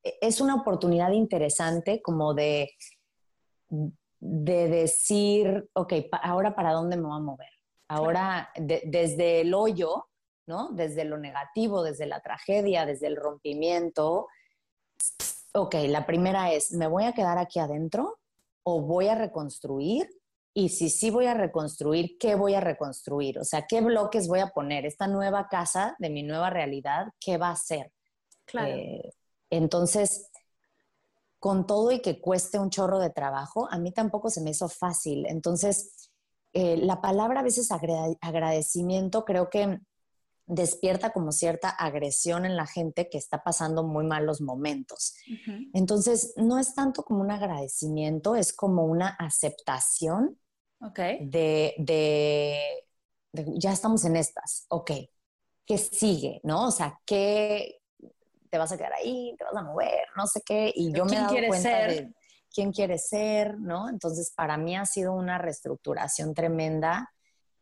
[0.03, 2.71] es una oportunidad interesante como de,
[4.21, 7.51] de decir, ok, ahora para dónde me voy a mover.
[7.89, 10.09] Ahora, desde el hoyo,
[10.47, 10.71] ¿no?
[10.73, 14.27] Desde lo negativo, desde la tragedia, desde el rompimiento.
[15.57, 18.19] Ok, la primera es, ¿me voy a quedar aquí adentro
[18.63, 20.07] o voy a reconstruir?
[20.53, 23.39] Y si sí voy a reconstruir, ¿qué voy a reconstruir?
[23.39, 24.85] O sea, ¿qué bloques voy a poner?
[24.85, 27.91] Esta nueva casa de mi nueva realidad, ¿qué va a ser?
[28.45, 28.75] Claro.
[28.75, 29.15] Eh,
[29.49, 30.31] entonces,
[31.39, 34.69] con todo y que cueste un chorro de trabajo, a mí tampoco se me hizo
[34.69, 35.25] fácil.
[35.27, 36.11] Entonces,
[36.53, 37.71] eh, la palabra a veces
[38.21, 39.79] agradecimiento creo que
[40.47, 45.15] despierta como cierta agresión en la gente que está pasando muy malos momentos.
[45.75, 50.39] Entonces, no es tanto como un agradecimiento, es como una aceptación
[51.21, 52.87] de, de,
[53.57, 54.93] ya estamos en estas, ok,
[55.65, 56.41] ¿qué sigue?
[56.45, 56.69] ¿No?
[56.69, 57.81] O sea, ¿qué,
[58.51, 60.73] te vas a quedar ahí, te vas a mover, no sé qué.
[60.75, 62.13] Y yo me he dado cuenta de
[62.53, 63.89] quién quiere ser, ¿no?
[63.89, 67.13] Entonces, para mí ha sido una reestructuración tremenda.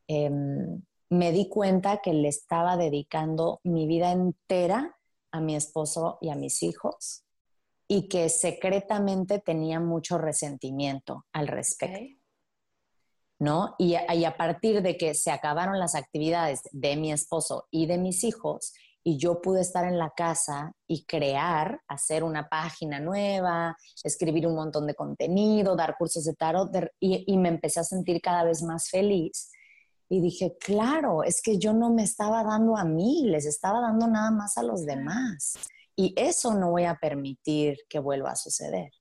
[0.06, 0.82] Em,
[1.14, 4.98] me di cuenta que le estaba dedicando mi vida entera
[5.30, 7.24] a mi esposo y a mis hijos
[7.88, 12.20] y que secretamente tenía mucho resentimiento al respecto.
[13.38, 13.74] ¿No?
[13.78, 17.98] Y y a partir de que se acabaron las actividades de mi esposo y de
[17.98, 18.72] mis hijos,
[19.06, 24.54] y yo pude estar en la casa y crear, hacer una página nueva, escribir un
[24.54, 28.88] montón de contenido, dar cursos de tarot y, me empecé a sentir cada vez más
[28.88, 29.52] feliz.
[30.14, 34.06] Y dije, claro, es que yo no me estaba dando a mí, les estaba dando
[34.06, 35.54] nada más a los demás.
[35.96, 38.92] Y eso no voy a permitir que vuelva a suceder.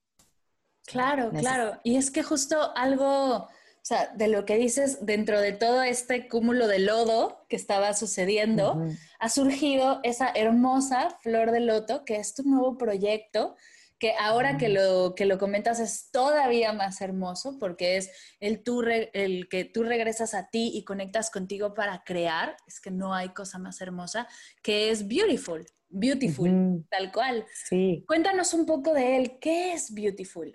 [0.87, 1.79] Claro, claro.
[1.83, 3.47] Y es que justo algo
[3.83, 7.93] o sea, de lo que dices, dentro de todo este cúmulo de lodo que estaba
[7.93, 8.81] sucediendo,
[9.19, 13.57] ha surgido esa hermosa flor de loto, que es tu nuevo proyecto,
[14.03, 18.11] que ahora que, lo, que lo comentas es todavía más hermoso, porque es
[18.41, 22.91] el, tú el que tú regresas a ti y conectas contigo para crear, es que
[22.91, 24.27] no hay cosa más hermosa,
[24.61, 27.45] que es Beautiful, Beautiful, tal cual.
[27.69, 28.03] Sí.
[28.05, 30.53] Cuéntanos un poco de él, ¿qué es Beautiful?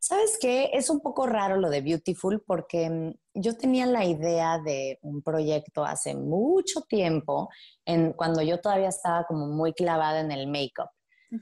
[0.00, 0.70] ¿Sabes qué?
[0.72, 5.22] Es un poco raro lo de Beautiful porque mm, yo tenía la idea de un
[5.22, 7.48] proyecto hace mucho tiempo,
[7.84, 10.90] en, cuando yo todavía estaba como muy clavada en el make-up,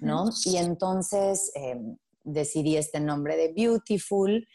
[0.00, 0.30] ¿no?
[0.44, 4.46] Y entonces em, decidí este nombre de Beautiful,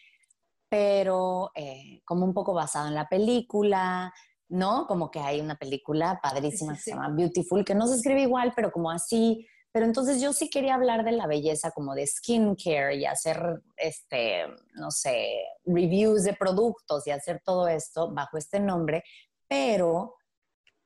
[0.70, 4.14] pero eh, como un poco basado en la película,
[4.50, 4.88] ¿no?
[4.88, 8.54] Como que hay una película padrísima que se llama Beautiful, que no se escribe igual,
[8.56, 9.46] pero como así
[9.78, 14.46] pero entonces yo sí quería hablar de la belleza como de skincare y hacer, este,
[14.74, 19.04] no sé, reviews de productos y hacer todo esto bajo este nombre,
[19.48, 20.16] pero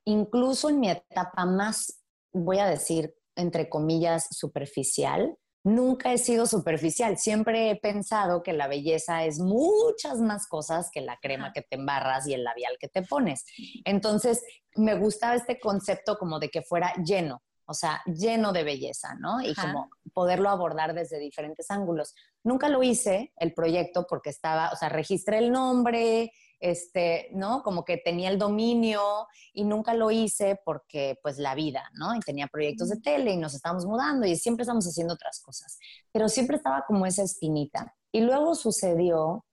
[0.03, 2.01] incluso en mi etapa más,
[2.33, 7.17] voy a decir, entre comillas, superficial, nunca he sido superficial.
[7.17, 11.75] Siempre he pensado que la belleza es muchas más cosas que la crema que te
[11.75, 13.45] embarras y el labial que te pones.
[13.85, 14.41] Entonces,
[14.75, 19.41] me gustaba este concepto como de que fuera lleno o sea, lleno de belleza, ¿no?
[19.41, 22.13] Y como poderlo abordar desde diferentes ángulos.
[22.43, 27.63] Nunca lo hice, el proyecto, porque estaba, o sea, registré el nombre, este, ¿no?
[27.63, 32.15] Como que tenía el dominio y nunca lo hice porque, pues, la vida, ¿no?
[32.15, 35.77] Y tenía proyectos de tele y nos estábamos mudando y siempre estamos haciendo otras cosas.
[36.11, 37.95] Pero siempre estaba como esa espinita.
[38.11, 39.45] Y luego sucedió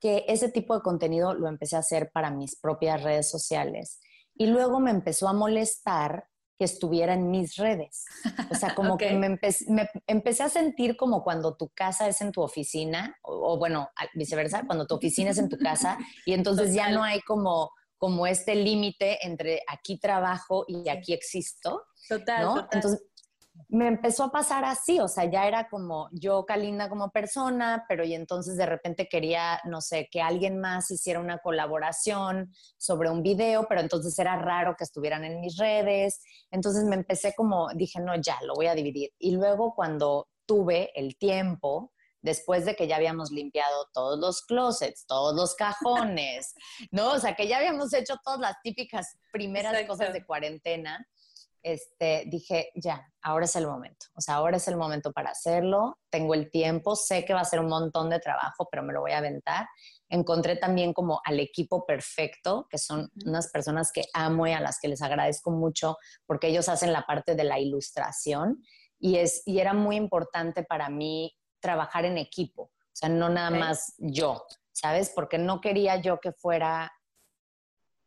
[0.00, 4.00] que ese tipo de contenido lo empecé a hacer para mis propias redes sociales.
[4.34, 6.29] Y luego me empezó a molestar
[6.60, 8.04] que estuviera en mis redes.
[8.50, 9.38] O sea, como que me,
[10.06, 14.86] empecé a sentir como cuando tu casa es en tu oficina, o, bueno, viceversa, cuando
[14.86, 15.96] tu oficina es en tu casa,
[16.26, 21.82] y entonces ya no hay como, como este límite entre aquí trabajo y aquí existo.
[22.06, 22.54] Total, ¿no?
[22.56, 22.68] total.
[22.72, 23.06] Entonces,
[23.68, 28.04] me empezó a pasar así, o sea, ya era como yo, Kalinda, como persona, pero
[28.04, 33.22] y entonces de repente quería, no sé, que alguien más hiciera una colaboración sobre un
[33.22, 36.20] video, pero entonces era raro que estuvieran en mis redes.
[36.50, 39.10] Entonces me empecé como, dije, no, ya, lo voy a dividir.
[39.18, 41.92] Y luego cuando tuve el tiempo,
[42.22, 46.54] después de que ya habíamos limpiado todos los closets, todos los cajones,
[46.90, 47.12] ¿no?
[47.12, 51.06] O sea, que ya habíamos hecho todas las típicas primeras cosas de cuarentena
[51.62, 54.06] este, dije, ya, ahora es el momento.
[54.14, 55.98] O sea, ahora es el momento para hacerlo.
[56.10, 59.00] Tengo el tiempo, sé que va a ser un montón de trabajo, pero me lo
[59.00, 59.68] voy a aventar.
[60.08, 64.78] Encontré también como al equipo perfecto, que son unas personas que amo y a las
[64.80, 65.96] que les agradezco mucho
[66.26, 68.62] porque ellos hacen la parte de la ilustración
[69.00, 73.50] y, es, y era muy importante para mí trabajar en equipo, o sea, no nada
[73.50, 75.10] más yo, ¿sabes?
[75.14, 76.90] Porque no quería yo que fuera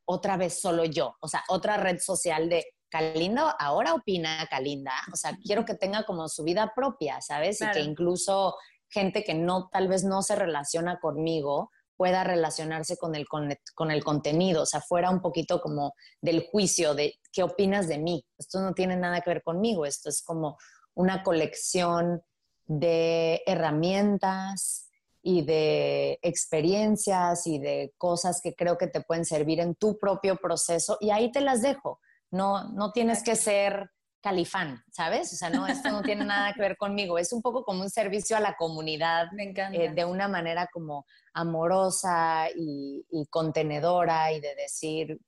[0.06, 5.16] otra vez solo yo, o sea, otra red social de Kalinda ahora opina Kalinda, o
[5.16, 7.60] sea, quiero que tenga como su vida propia, ¿sabes?
[7.60, 8.56] Y que incluso
[8.88, 14.04] gente que no, tal vez no se relaciona conmigo, pueda relacionarse con el, con, el
[14.04, 18.24] contenido, o sea, fuera un poquito como del juicio de qué opinas de mí.
[18.38, 20.58] Esto no tiene nada que ver conmigo, esto es como
[20.94, 22.22] una colección
[22.68, 24.92] de herramientas
[25.24, 30.36] y de experiencias y de cosas que creo que te pueden servir en tu propio
[30.36, 32.00] proceso y ahí te las dejo.
[32.34, 33.92] No, no tienes que ser
[34.24, 35.34] califán, ¿sabes?
[35.34, 37.20] O sea, no, esto no tiene nada que ver conmigo.
[37.20, 42.48] Es un poco como un servicio a la comunidad eh, de una manera como amorosa
[42.56, 45.20] y, contenedora y de decir,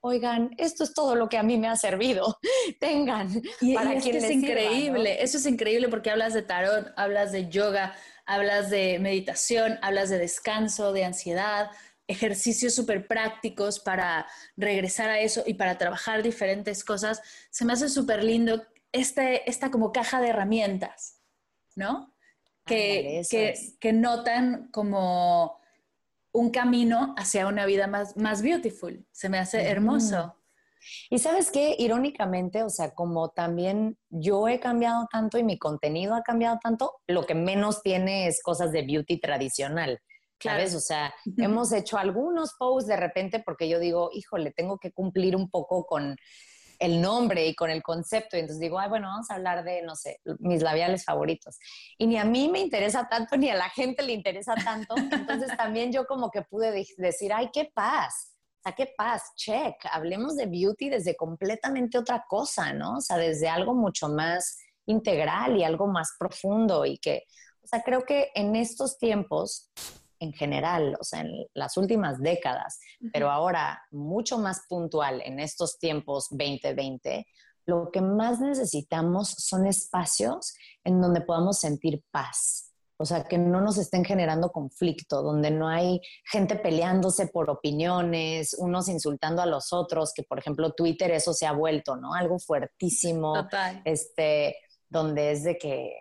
[0.00, 2.38] oigan, esto es todo lo que a mí me ha servido,
[2.80, 3.28] tengan.
[3.60, 7.94] Y, para y es increíble, eso es increíble porque hablas de tarot, hablas de yoga,
[8.26, 11.70] hablas de meditación, hablas de descanso, de ansiedad,
[12.08, 17.88] ejercicios súper prácticos para regresar a eso y para trabajar diferentes cosas, se me hace
[17.88, 21.20] súper lindo este, esta como caja de herramientas,
[21.74, 22.14] ¿no?
[22.64, 23.22] Que,
[23.78, 25.60] que, notan como
[26.32, 29.06] un camino hacia una vida más, más beautiful.
[29.12, 30.36] Se me hace hermoso.
[31.10, 36.14] Y sabes qué, irónicamente, o sea, como también yo he cambiado tanto y mi contenido
[36.14, 40.00] ha cambiado tanto, lo que menos tiene es cosas de beauty tradicional.
[40.42, 40.74] ¿Sabes?
[40.74, 45.36] O sea, hemos hecho algunos posts de repente porque yo digo, híjole, tengo que cumplir
[45.36, 46.16] un poco con
[46.78, 48.36] el nombre y con el concepto.
[48.36, 51.58] Y entonces digo, ay, bueno, vamos a hablar de, no sé, mis labiales favoritos.
[51.98, 54.94] Y ni a mí me interesa tanto, ni a la gente le interesa tanto.
[54.96, 58.34] Entonces también yo como que pude decir, ay, qué paz.
[58.58, 59.74] O sea, qué paz, check.
[59.90, 62.96] Hablemos de beauty desde completamente otra cosa, ¿no?
[62.96, 67.24] O sea, desde algo mucho más integral y algo más profundo y que,
[67.62, 69.70] o sea, creo que en estos tiempos
[70.18, 72.78] en general, o sea, en las últimas décadas,
[73.12, 77.26] pero ahora mucho más puntual en estos tiempos 2020,
[77.66, 82.72] lo que más necesitamos son espacios en donde podamos sentir paz.
[82.98, 88.54] O sea, que no nos estén generando conflicto, donde no hay gente peleándose por opiniones,
[88.58, 92.14] unos insultando a los otros, que por ejemplo Twitter eso se ha vuelto, ¿no?
[92.14, 93.34] Algo fuertísimo,
[93.84, 94.56] este,
[94.88, 95.92] donde es de que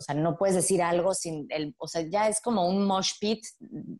[0.00, 3.12] o sea, no puedes decir algo sin el, o sea, ya es como un mosh
[3.20, 3.44] pit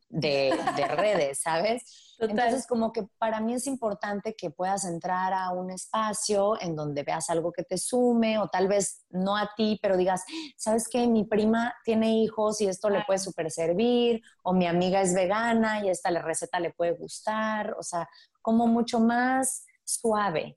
[0.08, 0.50] de,
[0.96, 2.14] redes, ¿sabes?
[2.18, 7.02] Entonces, como que para mí es importante que puedas entrar a un espacio en donde
[7.02, 10.24] veas algo que te sume, o tal vez no a ti, pero digas,
[10.56, 11.06] ¿sabes qué?
[11.06, 15.84] Mi prima tiene hijos y esto le puede súper servir, o mi amiga es vegana
[15.84, 18.08] y esta receta le puede gustar, o sea,
[18.40, 20.56] como mucho más suave,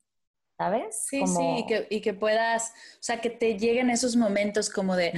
[0.63, 1.06] ¿sabes?
[1.10, 4.95] Sí, sí, y que, y que, puedas, o sea, que te lleguen esos momentos como
[4.95, 5.12] de,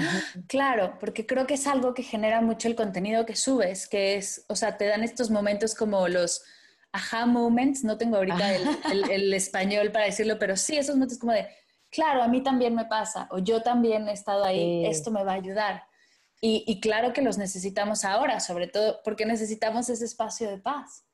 [0.48, 4.44] claro, porque creo que es algo que genera mucho el contenido que subes, que es,
[4.48, 6.44] o sea, te dan estos momentos como los
[6.92, 11.48] aha moments, no tengo ahorita el, español para decirlo, pero sí, esos momentos como de,
[11.92, 15.34] claro, a mí también me pasa, o yo también he estado ahí, esto me va
[15.34, 15.84] a ayudar.
[16.42, 21.06] Y, y claro que los necesitamos ahora, sobre todo porque necesitamos ese espacio de paz.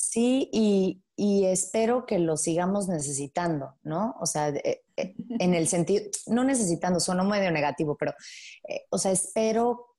[0.00, 4.14] Sí, y, y espero que lo sigamos necesitando, ¿no?
[4.20, 8.12] O sea, eh, eh, en el sentido, no necesitando, suena medio negativo, pero,
[8.68, 9.96] eh, o sea, espero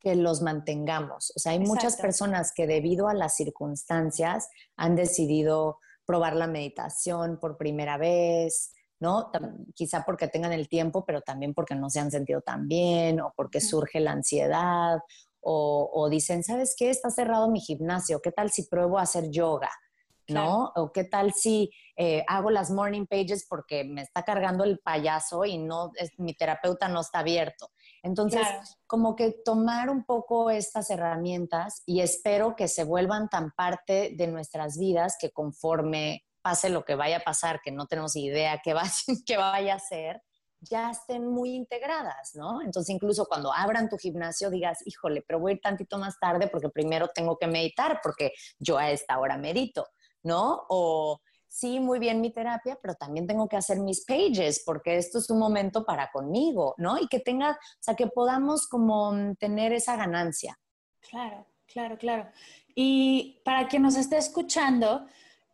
[0.00, 1.30] que los mantengamos.
[1.36, 7.38] O sea, hay muchas personas que debido a las circunstancias han decidido probar la meditación
[7.38, 9.30] por primera vez, ¿no?
[9.74, 13.34] Quizá porque tengan el tiempo, pero también porque no se han sentido tan bien o
[13.36, 15.00] porque surge la ansiedad
[15.44, 16.90] o, o dicen, ¿sabes qué?
[16.90, 19.70] Está cerrado mi gimnasio, ¿qué tal si pruebo a hacer yoga?
[20.28, 20.72] ¿no?
[20.76, 25.44] O qué tal si eh, hago las morning pages porque me está cargando el payaso
[25.44, 27.70] y no, mi terapeuta no está abierto.
[28.02, 28.46] Entonces,
[28.86, 34.26] como que tomar un poco estas herramientas y espero que se vuelvan tan parte de
[34.26, 38.74] nuestras vidas que conforme pase lo que vaya a pasar, que no tenemos idea qué,
[38.74, 38.82] va,
[39.26, 40.22] qué vaya a ser,
[40.64, 42.62] ya estén muy integradas, ¿no?
[42.62, 46.48] Entonces, incluso cuando abran tu gimnasio, digas, híjole, pero voy a ir tantito más tarde
[46.48, 49.86] porque primero tengo que meditar, porque yo a esta hora medito.
[50.24, 50.64] ¿no?
[50.68, 55.18] O sí, muy bien mi terapia, pero también tengo que hacer mis pages porque esto
[55.18, 56.98] es un momento para conmigo, ¿no?
[56.98, 60.58] Y que tenga, o sea, que podamos como tener esa ganancia.
[61.08, 62.28] Claro, claro, claro.
[62.74, 65.06] Y para quien nos esté escuchando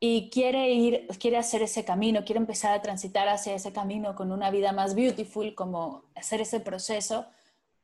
[0.02, 4.32] y quiere ir, quiere hacer ese camino, quiere empezar a transitar hacia ese camino con
[4.32, 7.26] una vida más beautiful, como hacer ese proceso,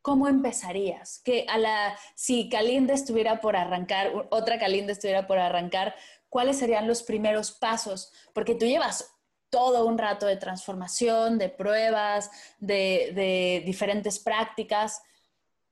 [0.01, 1.21] ¿cómo empezarías?
[1.23, 5.95] Que a la, si Kalinda estuviera por arrancar, otra Kalinda estuviera por arrancar,
[6.31, 8.13] ¿cuáles serían los primeros pasos?
[8.33, 9.13] Porque tú llevas
[9.51, 15.03] todo un rato de transformación, de pruebas, de, diferentes prácticas.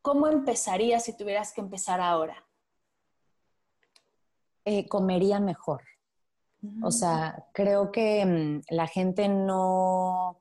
[0.03, 2.45] ¿Cómo empezarías si tuvieras que empezar ahora?
[4.67, 5.94] Eh, comería mejor.
[6.83, 10.39] O sea, creo que mm, la gente no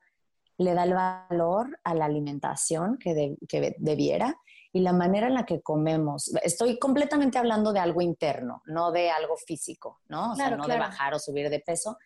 [0.58, 3.38] le da el valor a la alimentación que,
[3.78, 4.36] debiera
[4.72, 6.32] y la manera en la que comemos.
[6.44, 10.34] Estoy completamente hablando de algo interno, no de algo físico, ¿no?
[10.34, 11.98] O sea, no de bajar o subir de peso,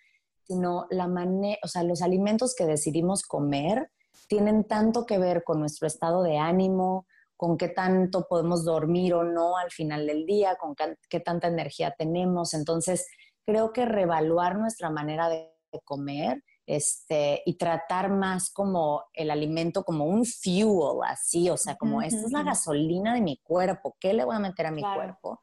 [0.43, 3.91] sino la manera, o sea, los alimentos que decidimos comer
[4.27, 7.05] tienen tanto que ver con nuestro estado de ánimo,
[7.37, 10.75] con qué tanto podemos dormir o no al final del día, con
[11.09, 12.53] qué tanta energía tenemos.
[12.53, 13.07] Entonces,
[13.47, 15.53] creo que reevaluar nuestra manera de
[15.85, 22.01] comer este, y tratar más como el alimento como un fuel, así, o sea, como
[22.01, 25.39] esta es la gasolina de mi cuerpo, ¿qué le voy a meter a mi cuerpo?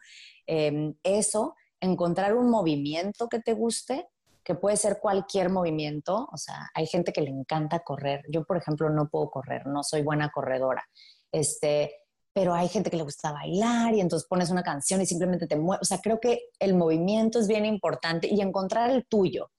[0.46, 4.07] Em, eso, encontrar un movimiento que te guste,
[4.44, 8.59] que puede ser cualquier movimiento, o sea, hay gente que le encanta correr, yo por
[8.59, 10.84] ejemplo no puedo correr, no soy buena corredora,
[11.32, 12.03] este,
[12.35, 15.57] pero hay gente que le gusta bailar y entonces pones una canción y simplemente te
[15.57, 19.51] mueves, o sea, creo que el movimiento es bien importante y encontrar el tuyo,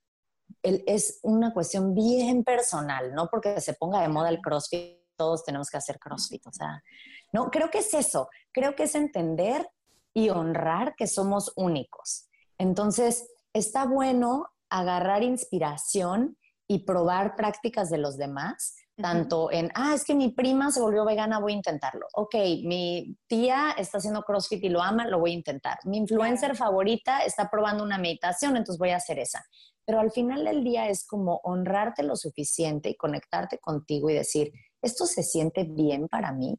[0.61, 5.69] es una cuestión bien personal, no porque se ponga de moda el CrossFit, todos tenemos
[5.69, 6.83] que hacer CrossFit, o sea,
[7.31, 9.67] no, creo que es eso, creo que es entender
[10.13, 12.29] y honrar que somos únicos.
[12.57, 20.05] Entonces, está bueno agarrar inspiración y probar prácticas de los demás, tanto en, ah, es
[20.05, 22.07] que mi prima se volvió vegana, voy a intentarlo.
[22.13, 25.77] Ok, mi tía está haciendo CrossFit y lo ama, lo voy a intentar.
[25.83, 29.45] Mi influencer favorita está probando una meditación, entonces voy a hacer esa.
[29.85, 34.51] Pero al final del día es como honrarte lo suficiente y conectarte contigo y decir,
[34.81, 36.57] esto se siente bien para mí,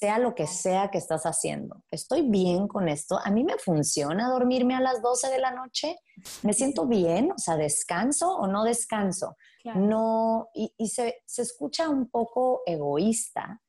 [0.00, 1.82] sea lo que sea que estás haciendo.
[1.90, 3.20] Estoy bien con esto.
[3.22, 5.98] A mí me funciona dormirme a las 12 de la noche.
[6.42, 9.36] Me siento bien, o sea, descanso o no descanso.
[9.74, 13.60] No, y, se, se escucha un poco egoísta.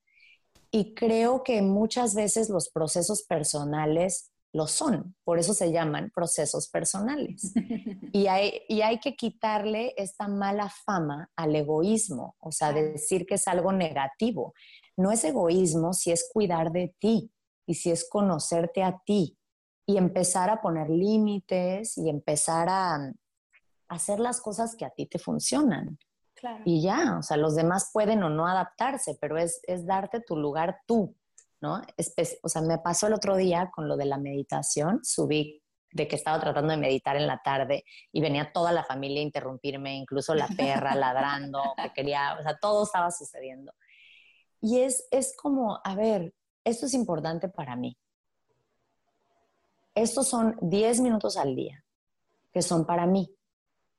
[0.72, 6.70] Y creo que muchas veces los procesos personales lo son, por eso se llaman procesos
[6.70, 7.54] personales.
[8.14, 13.36] y, hay, y hay que quitarle esta mala fama al egoísmo, o sea, decir que
[13.36, 14.54] es algo negativo.
[14.98, 17.32] No es egoísmo si es cuidar de ti
[17.66, 19.38] y si es conocerte a ti
[19.86, 23.12] y empezar a poner límites y empezar a,
[23.92, 26.00] hacer las cosas que a ti te funcionan.
[26.66, 30.38] Y ya, o sea, los demás pueden o no adaptarse, pero es, es darte tu
[30.38, 31.16] lugar tú,
[31.60, 31.82] ¿no?
[32.42, 35.62] o sea, me pasó el otro día con lo de la meditación, subí
[35.92, 39.26] de que estaba tratando de meditar en la tarde y venía toda la familia a
[39.26, 43.74] interrumpirme, incluso la perra ladrando, que quería, o sea, todo estaba sucediendo.
[44.62, 46.34] Y es, es como, a ver,
[46.64, 47.98] esto es importante para mí.
[49.94, 51.84] Estos son 10 minutos al día
[52.54, 53.34] que son para mí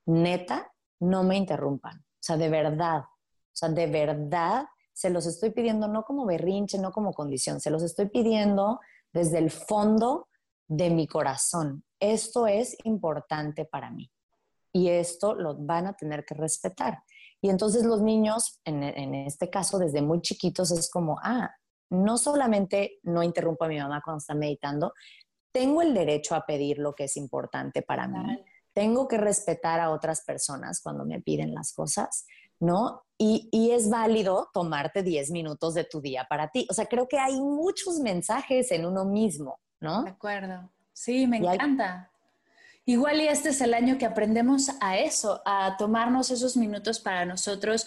[0.06, 1.98] neta, no me interrumpan.
[1.98, 6.78] O sea, de verdad, o sea, de verdad, se los estoy pidiendo no como berrinche,
[6.78, 8.80] no como condición, se los estoy pidiendo
[9.12, 10.28] desde el fondo
[10.68, 11.84] de mi corazón.
[11.98, 14.10] Esto es importante para mí
[14.72, 17.02] y esto lo van a tener que respetar.
[17.42, 21.50] Y entonces los niños, en, este caso, desde muy chiquitos, es como, ah,
[21.90, 24.94] no solamente no interrumpo a mi mamá cuando está meditando,
[25.52, 29.90] tengo el derecho a pedir lo que es importante para mí tengo que respetar a
[29.90, 32.26] otras personas cuando me piden las cosas,
[32.60, 33.02] ¿no?
[33.18, 36.66] Y, es válido tomarte 10 minutos de tu día para ti.
[36.70, 40.02] O sea, creo que hay muchos mensajes en uno mismo, ¿no?
[40.02, 40.72] De acuerdo.
[40.92, 42.10] Sí, me encanta.
[42.84, 47.24] Igual y este es el año que aprendemos a eso, a tomarnos esos minutos para
[47.24, 47.86] nosotros,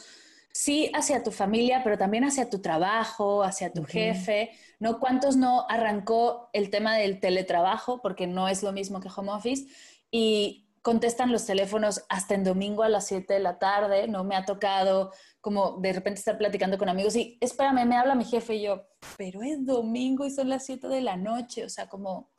[0.53, 4.99] sí hacia tu familia, pero también hacia tu trabajo, hacia tu jefe, ¿no?
[5.01, 9.67] ¿Cuántos no arrancó el tema del teletrabajo, porque no es lo mismo que home office?
[10.11, 14.35] Y contestan los teléfonos hasta en domingo a las 7 de la tarde, no me
[14.35, 18.55] ha tocado como de repente estar platicando con amigos y espérame, me habla mi jefe
[18.55, 18.87] y yo,
[19.17, 22.31] pero es domingo y son las 7 de la noche, o sea, como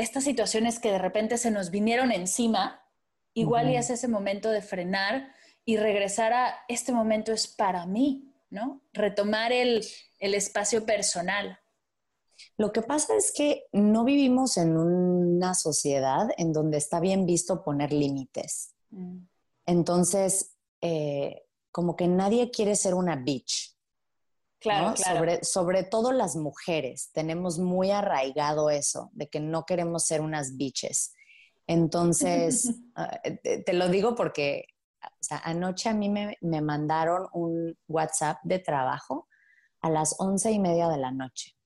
[0.00, 2.82] estas situaciones que de repente se nos vinieron encima,
[3.34, 5.32] igual y es ese momento de frenar
[5.64, 8.80] y regresar a este momento es para mí, ¿no?
[8.92, 9.84] Retomar el,
[10.18, 11.58] el espacio personal.
[12.56, 17.62] Lo que pasa es que no vivimos en una sociedad en donde está bien visto
[17.62, 18.74] poner límites.
[18.90, 19.18] Mm.
[19.66, 23.76] Entonces, eh, como que nadie quiere ser una bitch.
[24.60, 30.20] Claro, Sobre, sobre, todo las mujeres, tenemos muy arraigado eso, de que no queremos ser
[30.20, 31.14] unas bitches.
[31.66, 34.66] Entonces, ah, te, lo digo porque
[35.44, 39.28] anoche a mí me, me mandaron un WhatsApp de trabajo
[39.80, 41.56] a las once y media de la noche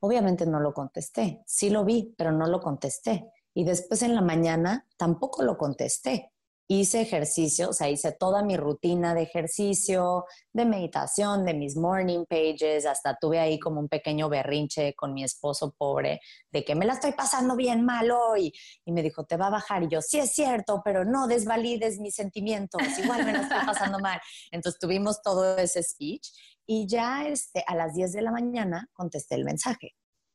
[0.00, 1.42] Obviamente no lo contesté.
[1.46, 3.30] Sí lo vi, pero no lo contesté.
[3.54, 6.33] Y después en la mañana tampoco lo contesté.
[6.66, 12.24] Hice ejercicio, o sea, hice toda mi rutina de ejercicio, de meditación, de mis morning
[12.26, 16.86] pages, hasta tuve ahí como un pequeño berrinche con mi esposo pobre, de que me
[16.86, 18.52] la estoy pasando bien mal hoy.
[18.84, 19.82] Y me dijo, te va a bajar.
[19.82, 23.98] Y yo, sí es cierto, pero no desvalides mis sentimientos, igual me la estoy pasando
[23.98, 24.18] mal.
[24.50, 26.28] Entonces tuvimos todo ese speech
[26.66, 29.90] y ya este, a las 10 de la mañana contesté el mensaje,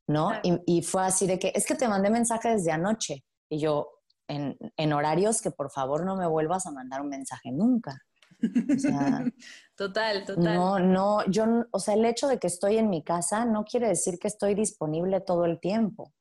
[0.07, 0.31] ¿no?
[0.43, 3.23] Y, y fue así de que, es que te mandé mensaje desde anoche.
[3.49, 3.98] Y yo,
[4.29, 8.01] en, horarios que por favor no me vuelvas a mandar un mensaje nunca.
[9.75, 10.55] total, total.
[10.55, 13.87] No, no, yo, o sea, el hecho de que estoy en mi casa no quiere
[13.87, 16.13] decir que estoy disponible todo el tiempo,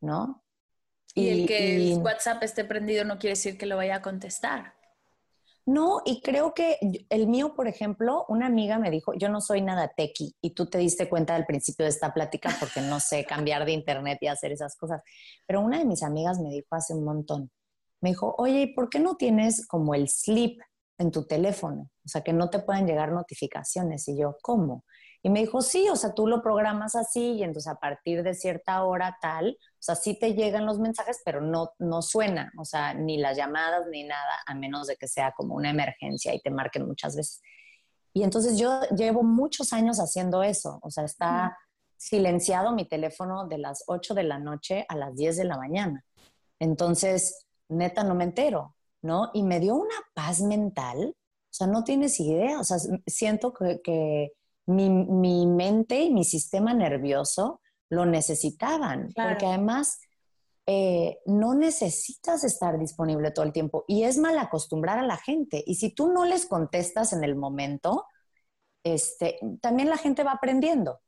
[0.00, 0.44] ¿no?
[1.14, 4.77] Y, el que el WhatsApp esté prendido no quiere decir que lo vaya a contestar.
[5.68, 6.78] No, y creo que
[7.10, 10.64] el mío, por ejemplo, una amiga me dijo, yo no soy nada tequi, y tú
[10.64, 14.28] te diste cuenta al principio de esta plática porque no sé cambiar de internet y
[14.28, 15.02] hacer esas cosas,
[15.46, 17.50] pero una de mis amigas me dijo hace un montón,
[18.00, 20.58] me dijo, oye, ¿por qué no tienes como el sleep
[20.96, 21.90] en tu teléfono?
[22.02, 24.08] O sea, que no te pueden llegar notificaciones.
[24.08, 24.86] Y yo, ¿cómo?
[25.22, 28.34] Y me dijo, sí, o sea, tú lo programas así y entonces a partir de
[28.34, 32.64] cierta hora tal, o sea, sí te llegan los mensajes, pero no, no suena, o
[32.64, 36.40] sea, ni las llamadas ni nada, a menos de que sea como una emergencia y
[36.40, 37.42] te marquen muchas veces.
[38.14, 41.58] Y entonces yo llevo muchos años haciendo eso, o sea, está
[41.96, 46.04] silenciado mi teléfono de las 8 de la noche a las 10 de la mañana.
[46.60, 49.30] Entonces, neta, no me entero, ¿no?
[49.34, 54.32] Y me dio una paz mental, o sea, no tienes idea, o sea, siento que
[54.68, 57.60] mi, mente y mi sistema nervioso
[57.90, 60.00] lo necesitaban, porque además
[60.66, 65.64] eh, no necesitas estar disponible todo el tiempo y es mal acostumbrar a la gente.
[65.66, 68.04] Y si tú no les contestas en el momento,
[68.84, 71.00] este, también la gente va aprendiendo.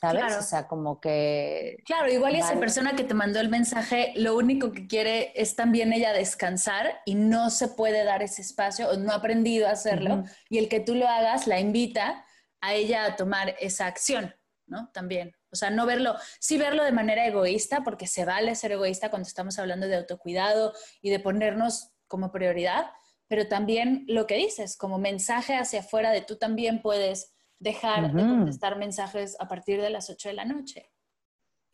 [0.00, 0.36] ¿Sabes?
[0.36, 1.76] O sea, como que...
[1.84, 5.92] Claro, igual esa persona que te mandó el mensaje, lo único que quiere es también
[5.92, 10.24] ella descansar y no se puede dar ese espacio o no ha aprendido a hacerlo.
[10.48, 12.24] Y el que tú lo hagas la invita
[12.62, 14.34] a ella a tomar esa acción,
[14.66, 14.88] ¿no?
[14.94, 15.36] También.
[15.52, 19.26] O sea, no verlo, sí verlo de manera egoísta, porque se vale ser egoísta cuando
[19.28, 22.86] estamos hablando de autocuidado y de ponernos como prioridad,
[23.28, 28.22] pero también lo que dices, como mensaje hacia afuera de tú también puedes dejar de
[28.22, 30.90] contestar mensajes a partir de las 8 de la noche.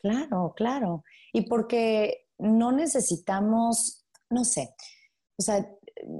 [0.00, 1.04] Claro, claro.
[1.32, 4.74] Y porque no necesitamos, no sé,
[5.38, 5.68] o sea,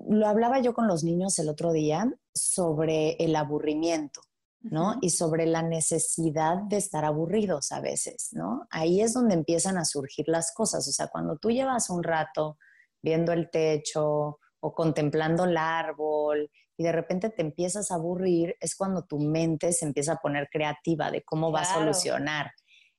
[0.09, 4.21] lo hablaba yo con los niños el otro día sobre el aburrimiento.
[4.61, 4.97] ¿No?
[5.01, 8.67] Y sobre la necesidad de estar aburridos a veces, ¿no?
[8.71, 10.87] Ahí es donde empiezan a surgir las cosas.
[10.89, 12.59] O sea, cuando tú llevas un rato
[13.03, 18.75] viendo el techo o contemplando el árbol y de repente te empiezas a aburrir, es
[18.75, 22.51] cuando tu mente se empieza a poner creativa de cómo va a solucionar.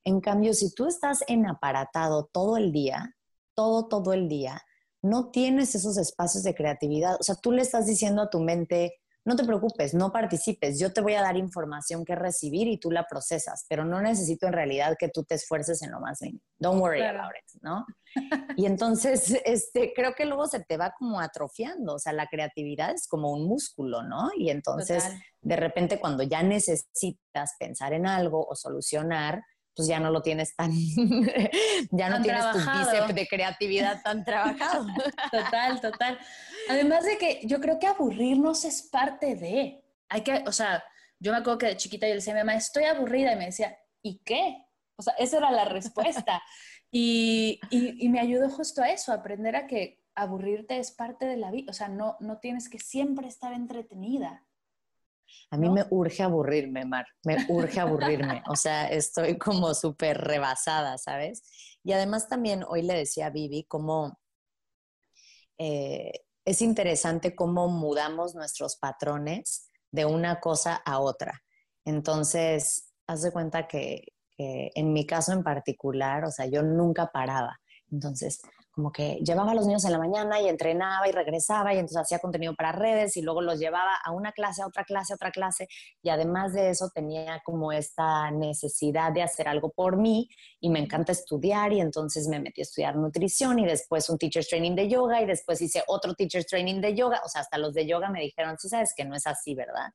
[0.03, 3.15] En cambio, si tú estás en aparatado todo el día,
[3.53, 4.61] todo, todo el día,
[5.01, 7.17] no tienes esos espacios de creatividad.
[7.19, 8.99] O sea, tú le estás diciendo a tu mente,
[9.29, 12.89] no te preocupes, no participes, yo te voy a dar información que recibir y tú
[12.89, 16.41] la procesas, pero no necesito en realidad que tú te esfuerces en lo más mínimo.
[16.57, 17.85] Don't worry about it, ¿no?
[18.57, 22.89] y entonces, este, creo que luego se te va como atrofiando, o sea, la creatividad
[22.95, 24.31] es como un músculo, ¿no?
[24.35, 25.03] Y entonces,
[25.41, 29.43] de repente, cuando ya necesitas pensar en algo o solucionar,
[29.79, 30.73] pues ya no lo tienes tan,
[31.91, 34.85] ya no tienes tu bíceps de creatividad tan trabajado.
[35.31, 36.19] Total, total.
[36.67, 40.83] Además de que yo creo que aburrirnos es parte de, hay que, o sea,
[41.17, 43.37] yo me acuerdo que de chiquita yo le decía a mi mamá, estoy aburrida, y
[43.37, 44.65] me decía, ¿y qué?
[44.97, 46.43] O sea, esa era la respuesta.
[46.91, 51.25] y, y, y me ayudó justo a eso, a aprender a que aburrirte es parte
[51.25, 54.43] de la vida, o sea, no, no tienes que siempre estar entretenida.
[55.51, 58.43] A mí me urge aburrirme, Mar, me urge aburrirme.
[58.47, 61.43] O sea, estoy como súper rebasada, ¿sabes?
[61.83, 64.19] Y además también hoy le decía a Vivi cómo
[65.57, 66.11] eh,
[66.45, 71.43] es interesante cómo mudamos nuestros patrones de una cosa a otra.
[71.85, 77.11] Entonces, haz de cuenta que, que en mi caso en particular, o sea, yo nunca
[77.11, 77.59] paraba.
[77.91, 78.39] Entonces,
[78.79, 81.97] como que llevaba a los niños en la mañana y entrenaba y regresaba y entonces
[81.97, 85.15] hacía contenido para redes y luego los llevaba a una clase, a otra clase, a
[85.17, 85.67] otra clase
[86.01, 90.29] y además de eso tenía como esta necesidad de hacer algo por mí
[90.61, 94.47] y me encanta estudiar y entonces me metí a estudiar nutrición y después un teacher's
[94.47, 97.73] training de yoga y después hice otro teacher's training de yoga, o sea, hasta los
[97.73, 99.91] de yoga me dijeron, sí sabes que no es así, ¿verdad?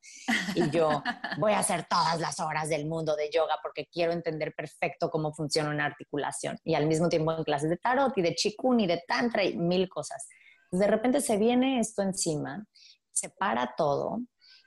[0.54, 1.02] Y yo
[1.38, 5.32] voy a hacer todas las horas del mundo de yoga porque quiero entender perfecto cómo
[5.32, 8.86] funciona una articulación y al mismo tiempo en clases de tarot y de chikun y
[8.86, 10.26] de tantra y mil cosas.
[10.70, 12.66] de repente se viene esto encima,
[13.12, 14.18] se para todo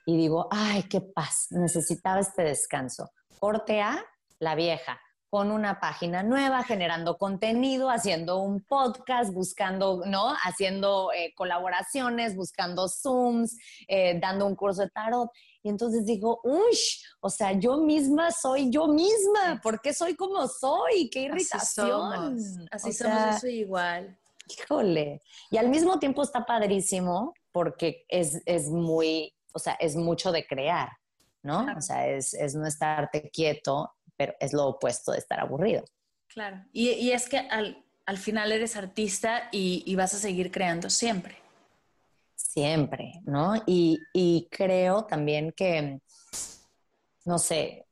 [0.06, 3.10] y digo, ay, qué paz, necesitaba este descanso.
[3.38, 4.02] Corte A,
[4.38, 4.98] la vieja,
[5.28, 10.34] con una página nueva, generando contenido, haciendo un podcast, buscando, ¿no?
[10.44, 15.30] Haciendo eh, colaboraciones, buscando Zooms, eh, dando un curso de tarot.
[15.62, 16.78] Y entonces digo, uy,
[17.20, 21.10] o sea, yo misma soy yo misma, ¿por qué soy como soy?
[21.10, 22.36] ¡Qué irritación!
[22.70, 24.18] Así somos, así somos igual.
[24.48, 25.22] Híjole.
[25.50, 30.46] Y al mismo tiempo está padrísimo porque es, es muy, o sea, es mucho de
[30.46, 30.88] crear,
[31.42, 31.66] ¿no?
[31.76, 35.84] O sea, es, es no estarte quieto pero es lo opuesto de estar aburrido.
[36.26, 41.36] Claro, y, es que al, final eres artista y, vas a seguir creando siempre.
[42.58, 43.54] Siempre, ¿no?
[43.66, 46.00] Y, creo también que,
[47.24, 47.86] no sé,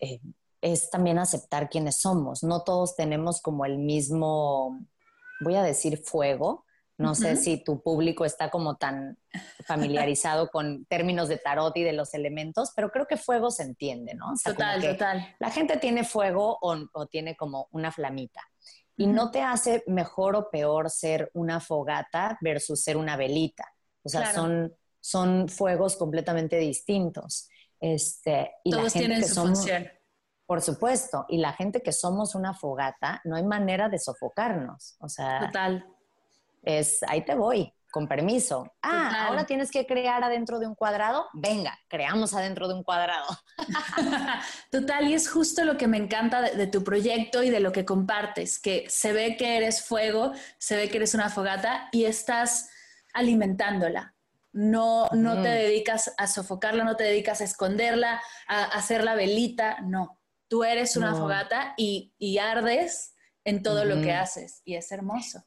[0.00, 0.20] eh,
[0.60, 2.42] es también aceptar quiénes somos.
[2.42, 4.80] No todos tenemos como el mismo,
[5.40, 6.64] voy a decir, fuego,
[6.98, 9.16] no sé si tu público está como tan
[9.64, 14.14] familiarizado con términos de tarot y de los elementos, pero creo que fuego se entiende,
[14.14, 14.32] ¿no?
[14.44, 15.36] total, total.
[15.38, 18.42] La gente tiene fuego o, tiene como una flamita.
[18.96, 23.72] Y no te hace mejor o peor ser una fogata versus ser una velita.
[24.02, 27.48] O sea, son, son fuegos completamente distintos.
[27.80, 29.88] Este, y Todos tienen su función.
[30.46, 31.26] Por supuesto.
[31.28, 34.96] Y la gente que somos una fogata, no hay manera de sofocarnos.
[35.00, 35.84] O sea, Total
[36.62, 38.70] es, ahí te voy, con permiso.
[38.82, 41.26] Ah, ahora tienes que crear adentro de un cuadrado.
[41.32, 43.26] Venga, creamos adentro de un cuadrado.
[44.70, 47.84] Total, y es justo lo que me encanta de, tu proyecto y de lo que
[47.84, 52.70] compartes, que se ve que eres fuego, se ve que eres una fogata y estás
[53.18, 54.14] alimentándola.
[54.52, 59.80] No, no te dedicas a sofocarla, no te dedicas a esconderla, a, hacer la velita,
[59.82, 60.18] no.
[60.48, 63.14] Tú eres una fogata y, ardes
[63.44, 65.44] en todo lo que haces y es hermoso.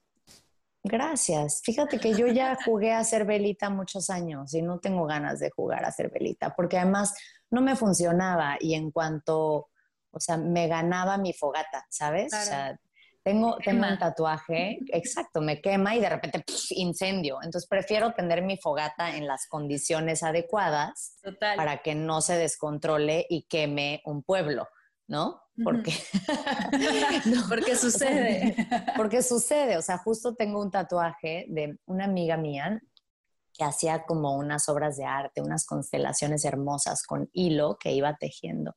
[0.84, 1.62] Gracias.
[1.64, 5.52] Fíjate que yo ya jugué a hacer velita muchos años y no tengo ganas de
[5.52, 7.14] jugar a hacer velita porque además
[7.50, 9.70] no me funcionaba y en cuanto,
[10.12, 12.34] o sea, me ganaba mi fogata, ¿sabes?
[12.34, 12.80] O sea,
[13.24, 17.40] tengo, tengo un tatuaje, exacto, me quema y de repente incendio.
[17.44, 23.44] Entonces prefiero tener mi fogata en las condiciones adecuadas para que no se descontrole y
[23.44, 24.68] queme un pueblo.
[25.12, 25.42] ¿no?
[25.62, 25.92] Porque,
[27.50, 28.56] porque sucede.
[28.96, 32.82] porque sucede, o sea, justo tengo un tatuaje de una amiga mía
[33.54, 38.76] que hacía como unas obras de arte, unas constelaciones hermosas con hilo que iba tejiendo.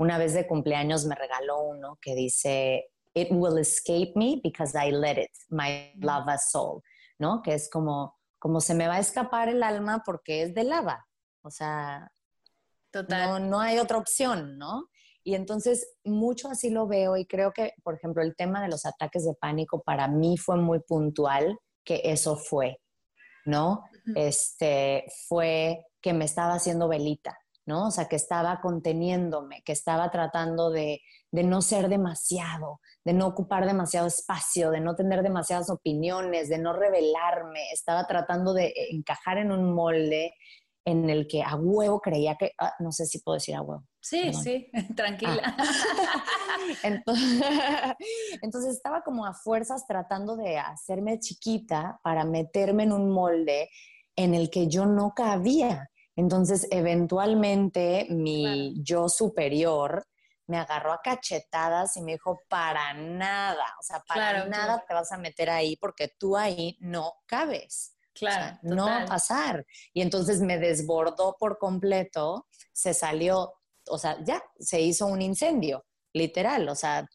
[0.00, 4.90] Una vez de cumpleaños me regaló uno que dice, It will escape me because I
[4.90, 6.82] let it, my lava soul,
[7.18, 7.42] ¿no?
[7.42, 11.06] Que es como, como se me va a escapar el alma porque es de lava.
[11.42, 12.10] O sea,
[12.90, 13.28] Total.
[13.28, 14.88] No, no hay otra opción, ¿no?
[15.22, 18.86] Y entonces mucho así lo veo y creo que, por ejemplo, el tema de los
[18.86, 22.80] ataques de pánico para mí fue muy puntual que eso fue,
[23.44, 23.84] ¿no?
[24.14, 27.38] Este fue que me estaba haciendo velita,
[27.68, 27.88] ¿no?
[27.88, 33.26] O sea, que estaba conteniéndome, que estaba tratando de, de no ser demasiado, de no
[33.26, 39.36] ocupar demasiado espacio, de no tener demasiadas opiniones, de no revelarme, estaba tratando de encajar
[39.36, 40.32] en un molde
[40.86, 43.84] en el que a huevo creía que, ah, no sé si puedo decir a huevo.
[44.00, 45.54] Sí, sí, tranquila.
[45.58, 45.66] Ah.
[48.42, 53.68] Entonces, estaba como a fuerzas tratando de hacerme chiquita para meterme en un molde
[54.16, 55.90] en el que yo no cabía.
[56.18, 60.04] Entonces, eventualmente mi yo superior
[60.48, 65.12] me agarró a cachetadas y me dijo, para nada, o sea, para nada te vas
[65.12, 67.94] a meter ahí porque tú ahí no cabes.
[68.14, 69.64] Claro, no va a pasar.
[69.92, 73.54] Y entonces me desbordó por completo, se salió,
[73.88, 77.08] o sea, ya se hizo un incendio, literal, o sea,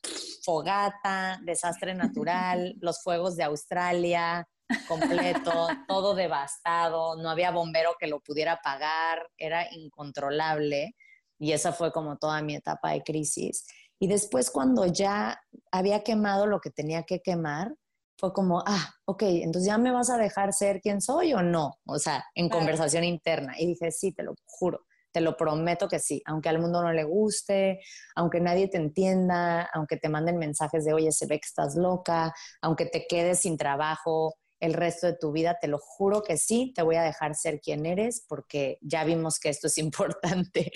[0.45, 4.47] fogata, desastre natural, los fuegos de Australia,
[4.87, 10.95] completo, todo devastado, no había bombero que lo pudiera apagar, era incontrolable.
[11.39, 13.65] Y esa fue como toda mi etapa de crisis.
[13.99, 15.39] Y después cuando ya
[15.71, 17.73] había quemado lo que tenía que quemar,
[18.17, 21.79] fue como, ah, ok, entonces ya me vas a dejar ser quien soy o no,
[21.85, 23.53] o sea, en conversación interna.
[23.57, 26.91] Y dije, sí, te lo juro, te lo prometo que sí, aunque al mundo no
[26.91, 27.79] le guste,
[28.15, 32.33] aunque nadie te entienda, aunque te manden mensajes de, oye, se ve que estás loca,
[32.61, 36.71] aunque te quedes sin trabajo el resto de tu vida, te lo juro que sí,
[36.73, 40.71] te voy a dejar ser quien eres porque ya vimos que esto es importante.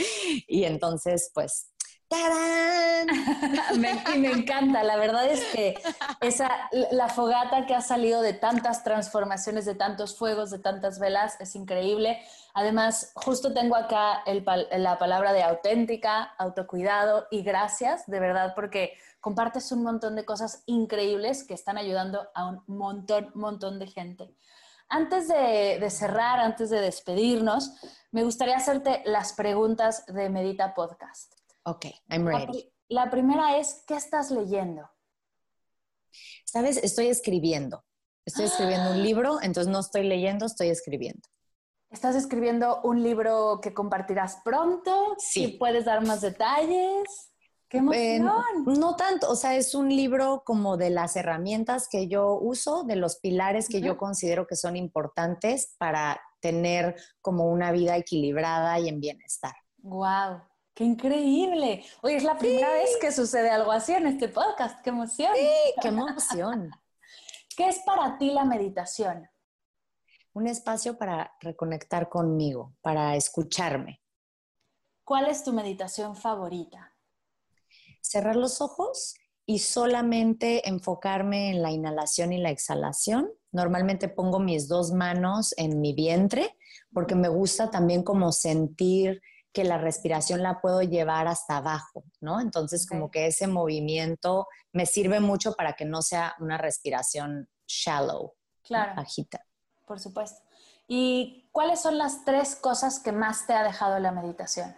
[0.48, 1.72] Y entonces, pues
[2.08, 3.08] ¡Tarán!
[3.80, 5.78] me, y me encanta, la verdad es que
[6.22, 6.50] esa,
[6.92, 11.56] la fogata que ha salido de tantas transformaciones, de tantos fuegos, de tantas velas, es
[11.56, 12.22] increíble.
[12.54, 19.72] Además, justo tengo acá la palabra de auténtica, autocuidado y gracias, de verdad, porque compartes
[19.74, 24.34] un montón de cosas increíbles que están ayudando a un montón, montón de gente.
[24.90, 27.74] Antes de, de cerrar, antes de despedirnos,
[28.12, 31.37] me gustaría hacerte las preguntas de Medita Podcast.
[31.68, 32.72] Ok, I'm ready.
[32.88, 34.90] La primera es, ¿qué estás leyendo?
[36.46, 37.84] Sabes, estoy escribiendo.
[38.26, 41.28] Estoy escribiendo un libro, entonces no estoy leyendo, estoy escribiendo.
[41.90, 45.16] ¿Estás escribiendo un libro que compartirás pronto?
[45.18, 45.58] Sí.
[45.60, 47.34] ¿Puedes dar más detalles?
[47.68, 48.32] ¡Qué emoción!
[48.66, 52.96] no tanto, o sea, es un libro como de las herramientas que yo uso, de
[52.96, 58.88] los pilares que yo considero que son importantes para tener como una vida equilibrada y
[58.88, 59.54] en bienestar.
[59.80, 60.47] ¡Wow!
[60.78, 61.84] ¡Qué increíble!
[62.04, 64.80] Oye, es la primera vez que sucede algo así en este podcast.
[64.84, 65.32] ¡Qué emoción!
[65.36, 65.50] Sí,
[65.82, 66.70] qué emoción.
[67.58, 69.28] ¿Qué es para ti la meditación?
[70.34, 74.04] Un espacio para reconectar conmigo, para escucharme.
[75.04, 76.94] ¿Cuál es tu meditación favorita?
[78.08, 79.16] cerrar los ojos
[79.46, 83.32] y solamente enfocarme en la inhalación y la exhalación.
[83.52, 86.56] Normalmente pongo mis dos manos en mi vientre
[86.94, 89.22] porque me gusta también como sentir
[89.58, 92.40] que la respiración la puedo llevar hasta abajo, ¿no?
[92.40, 98.36] Entonces como que ese movimiento me sirve mucho para que no sea una respiración shallow,
[98.62, 99.44] claro, bajita.
[99.88, 100.44] Por supuesto.
[100.88, 104.76] ¿Y cuáles son las tres cosas que más te ha dejado la meditación?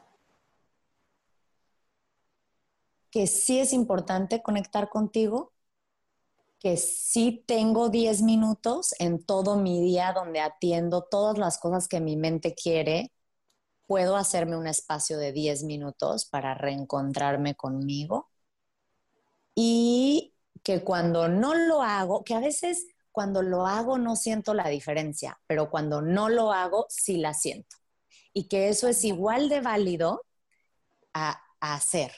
[3.12, 5.52] que sí es importante conectar contigo,
[6.60, 12.00] que sí tengo 10 minutos en todo mi día donde atiendo todas las cosas que
[12.02, 13.12] mi mente quiere,
[13.90, 18.30] puedo hacerme un espacio de 10 minutos para reencontrarme conmigo.
[19.56, 24.70] Y que cuando no lo hago, que a veces cuando lo hago no siento la
[24.70, 27.76] diferencia, pero cuando no lo hago sí la siento.
[28.34, 30.24] Y que eso es igual de válido
[31.14, 32.12] a, a hacer.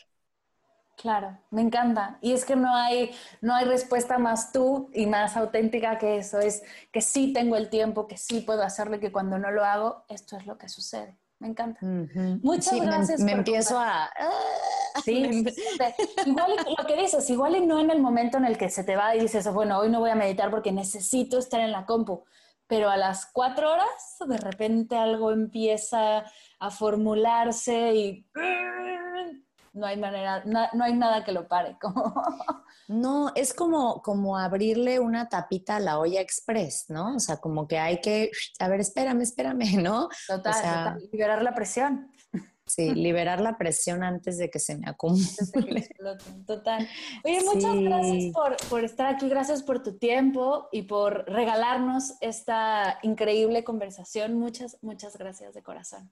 [0.98, 2.20] Claro, me encanta.
[2.22, 3.12] Y es que no hay,
[3.42, 6.40] no hay respuesta más tú y más auténtica que eso.
[6.40, 6.62] Es
[6.92, 10.06] que sí tengo el tiempo, que sí puedo hacerlo y que cuando no lo hago,
[10.10, 11.18] esto es lo que sucede.
[11.42, 11.80] Me encanta.
[12.44, 13.20] Muchas gracias.
[13.20, 14.10] Me, empiezo a...
[15.04, 15.46] Sí,
[16.26, 18.96] igual lo que dices, igual y no en el momento en el que se te
[18.96, 22.26] va y dices, bueno, hoy no voy a meditar porque necesito estar en la compu.
[22.68, 26.26] Pero a las cuatro horas, de repente algo empieza
[26.60, 28.28] a formularse y
[29.74, 31.78] no hay manera, no, hay nada que lo pare.
[31.82, 32.14] Como...
[32.88, 37.16] No, es como, como abrirle una tapita a la olla express, ¿no?
[37.16, 40.10] O sea, como que hay que, a ver, espérame, espérame, ¿no?
[40.28, 42.12] Total, liberar la presión.
[42.66, 45.90] Sí, liberar la presión antes de que se me acumule.
[46.46, 46.88] Total.
[47.24, 53.00] Oye, muchas gracias por, por, estar aquí, gracias por tu tiempo y por regalarnos esta
[53.04, 54.38] increíble conversación.
[54.38, 56.12] Muchas, muchas gracias de corazón.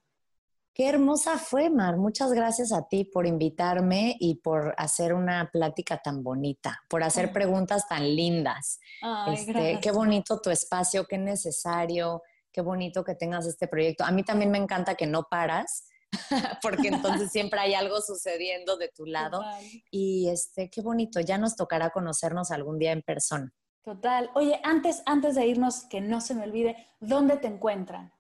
[0.80, 1.97] Qué hermosa fue, Mar.
[1.97, 7.34] Muchas gracias a ti por invitarme y por hacer una plática tan bonita, por hacer
[7.34, 8.80] preguntas tan lindas.
[9.27, 12.21] Este, qué bonito tu espacio, qué necesario,
[12.53, 14.05] qué bonito que tengas este proyecto.
[14.05, 15.86] A mí también me encanta que no paras,
[16.61, 19.43] porque entonces siempre hay algo sucediendo de tu lado.
[19.91, 23.53] Y este, qué bonito, ya nos tocará conocernos algún día en persona.
[23.84, 24.32] Total.
[24.34, 28.13] Oye, antes, antes de irnos, que no se me olvide, ¿dónde te encuentran?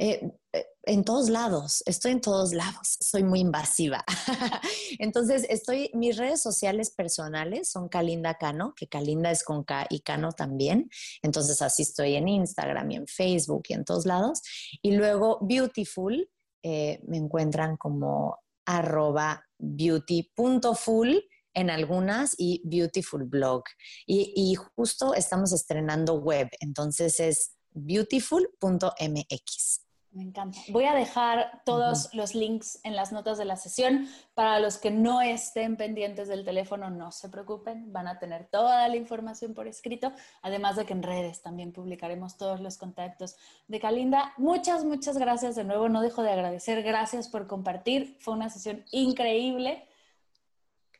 [0.00, 4.04] Eh, eh, en todos lados, estoy en todos lados, soy muy invasiva.
[4.98, 10.00] Entonces, estoy, mis redes sociales personales son Kalinda Cano, que Kalinda es con K y
[10.00, 10.88] Cano también.
[11.20, 14.40] Entonces, así estoy en Instagram y en Facebook y en todos lados.
[14.80, 16.30] Y luego, Beautiful,
[16.62, 21.16] eh, me encuentran como arroba beauty.full
[21.54, 23.64] en algunas y Beautiful Blog.
[24.06, 29.87] Y, y justo estamos estrenando web, entonces es beautiful.mx.
[30.18, 30.58] Me encanta.
[30.70, 34.08] Voy a dejar todos los links en las notas de la sesión.
[34.34, 38.88] Para los que no estén pendientes del teléfono, no se preocupen, van a tener toda
[38.88, 40.12] la información por escrito,
[40.42, 43.36] además de que en redes también publicaremos todos los contactos
[43.68, 44.34] de Kalinda.
[44.38, 48.84] Muchas, muchas gracias de nuevo, no dejo de agradecer, gracias por compartir, fue una sesión
[48.90, 49.86] increíble.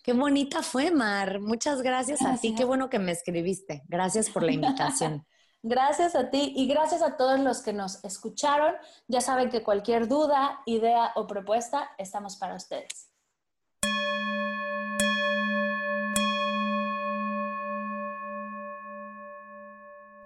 [0.04, 1.40] Qué bonita fue, Mar.
[1.40, 2.38] Muchas gracias, gracias.
[2.38, 3.82] a ti, qué bueno que me escribiste.
[3.88, 5.26] Gracias por la invitación.
[5.62, 8.74] Gracias a ti y gracias a todos los que nos escucharon.
[9.08, 13.08] Ya saben que cualquier duda, idea o propuesta, estamos para ustedes.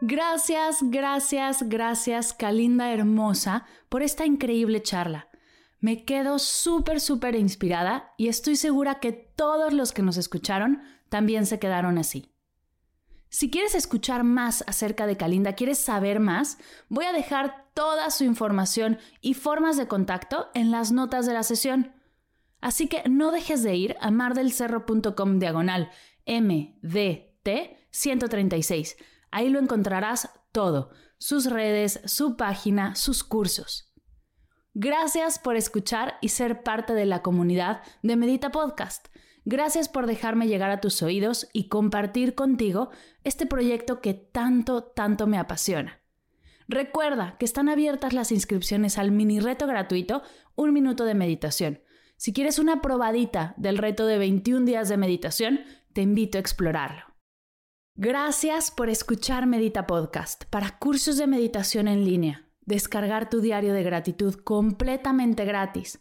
[0.04, 5.28] Gracias, gracias, gracias, Kalinda hermosa, por esta increíble charla.
[5.78, 11.46] Me quedo súper, súper inspirada y estoy segura que todos los que nos escucharon también
[11.46, 12.32] se quedaron así.
[13.32, 16.58] Si quieres escuchar más acerca de Kalinda, quieres saber más,
[16.90, 21.42] voy a dejar toda su información y formas de contacto en las notas de la
[21.42, 21.94] sesión.
[22.60, 25.90] Así que no dejes de ir a mardelcerro.com diagonal
[26.26, 27.48] MDT
[27.90, 28.98] 136.
[29.30, 33.94] Ahí lo encontrarás todo, sus redes, su página, sus cursos.
[34.74, 39.08] Gracias por escuchar y ser parte de la comunidad de Medita Podcast.
[39.44, 42.90] Gracias por dejarme llegar a tus oídos y compartir contigo
[43.24, 46.00] este proyecto que tanto, tanto me apasiona.
[46.68, 50.22] Recuerda que están abiertas las inscripciones al mini reto gratuito
[50.54, 51.80] Un Minuto de Meditación.
[52.16, 55.60] Si quieres una probadita del reto de 21 días de meditación,
[55.92, 57.04] te invito a explorarlo.
[57.96, 63.82] Gracias por escuchar Medita Podcast para cursos de meditación en línea, descargar tu diario de
[63.82, 66.00] gratitud completamente gratis,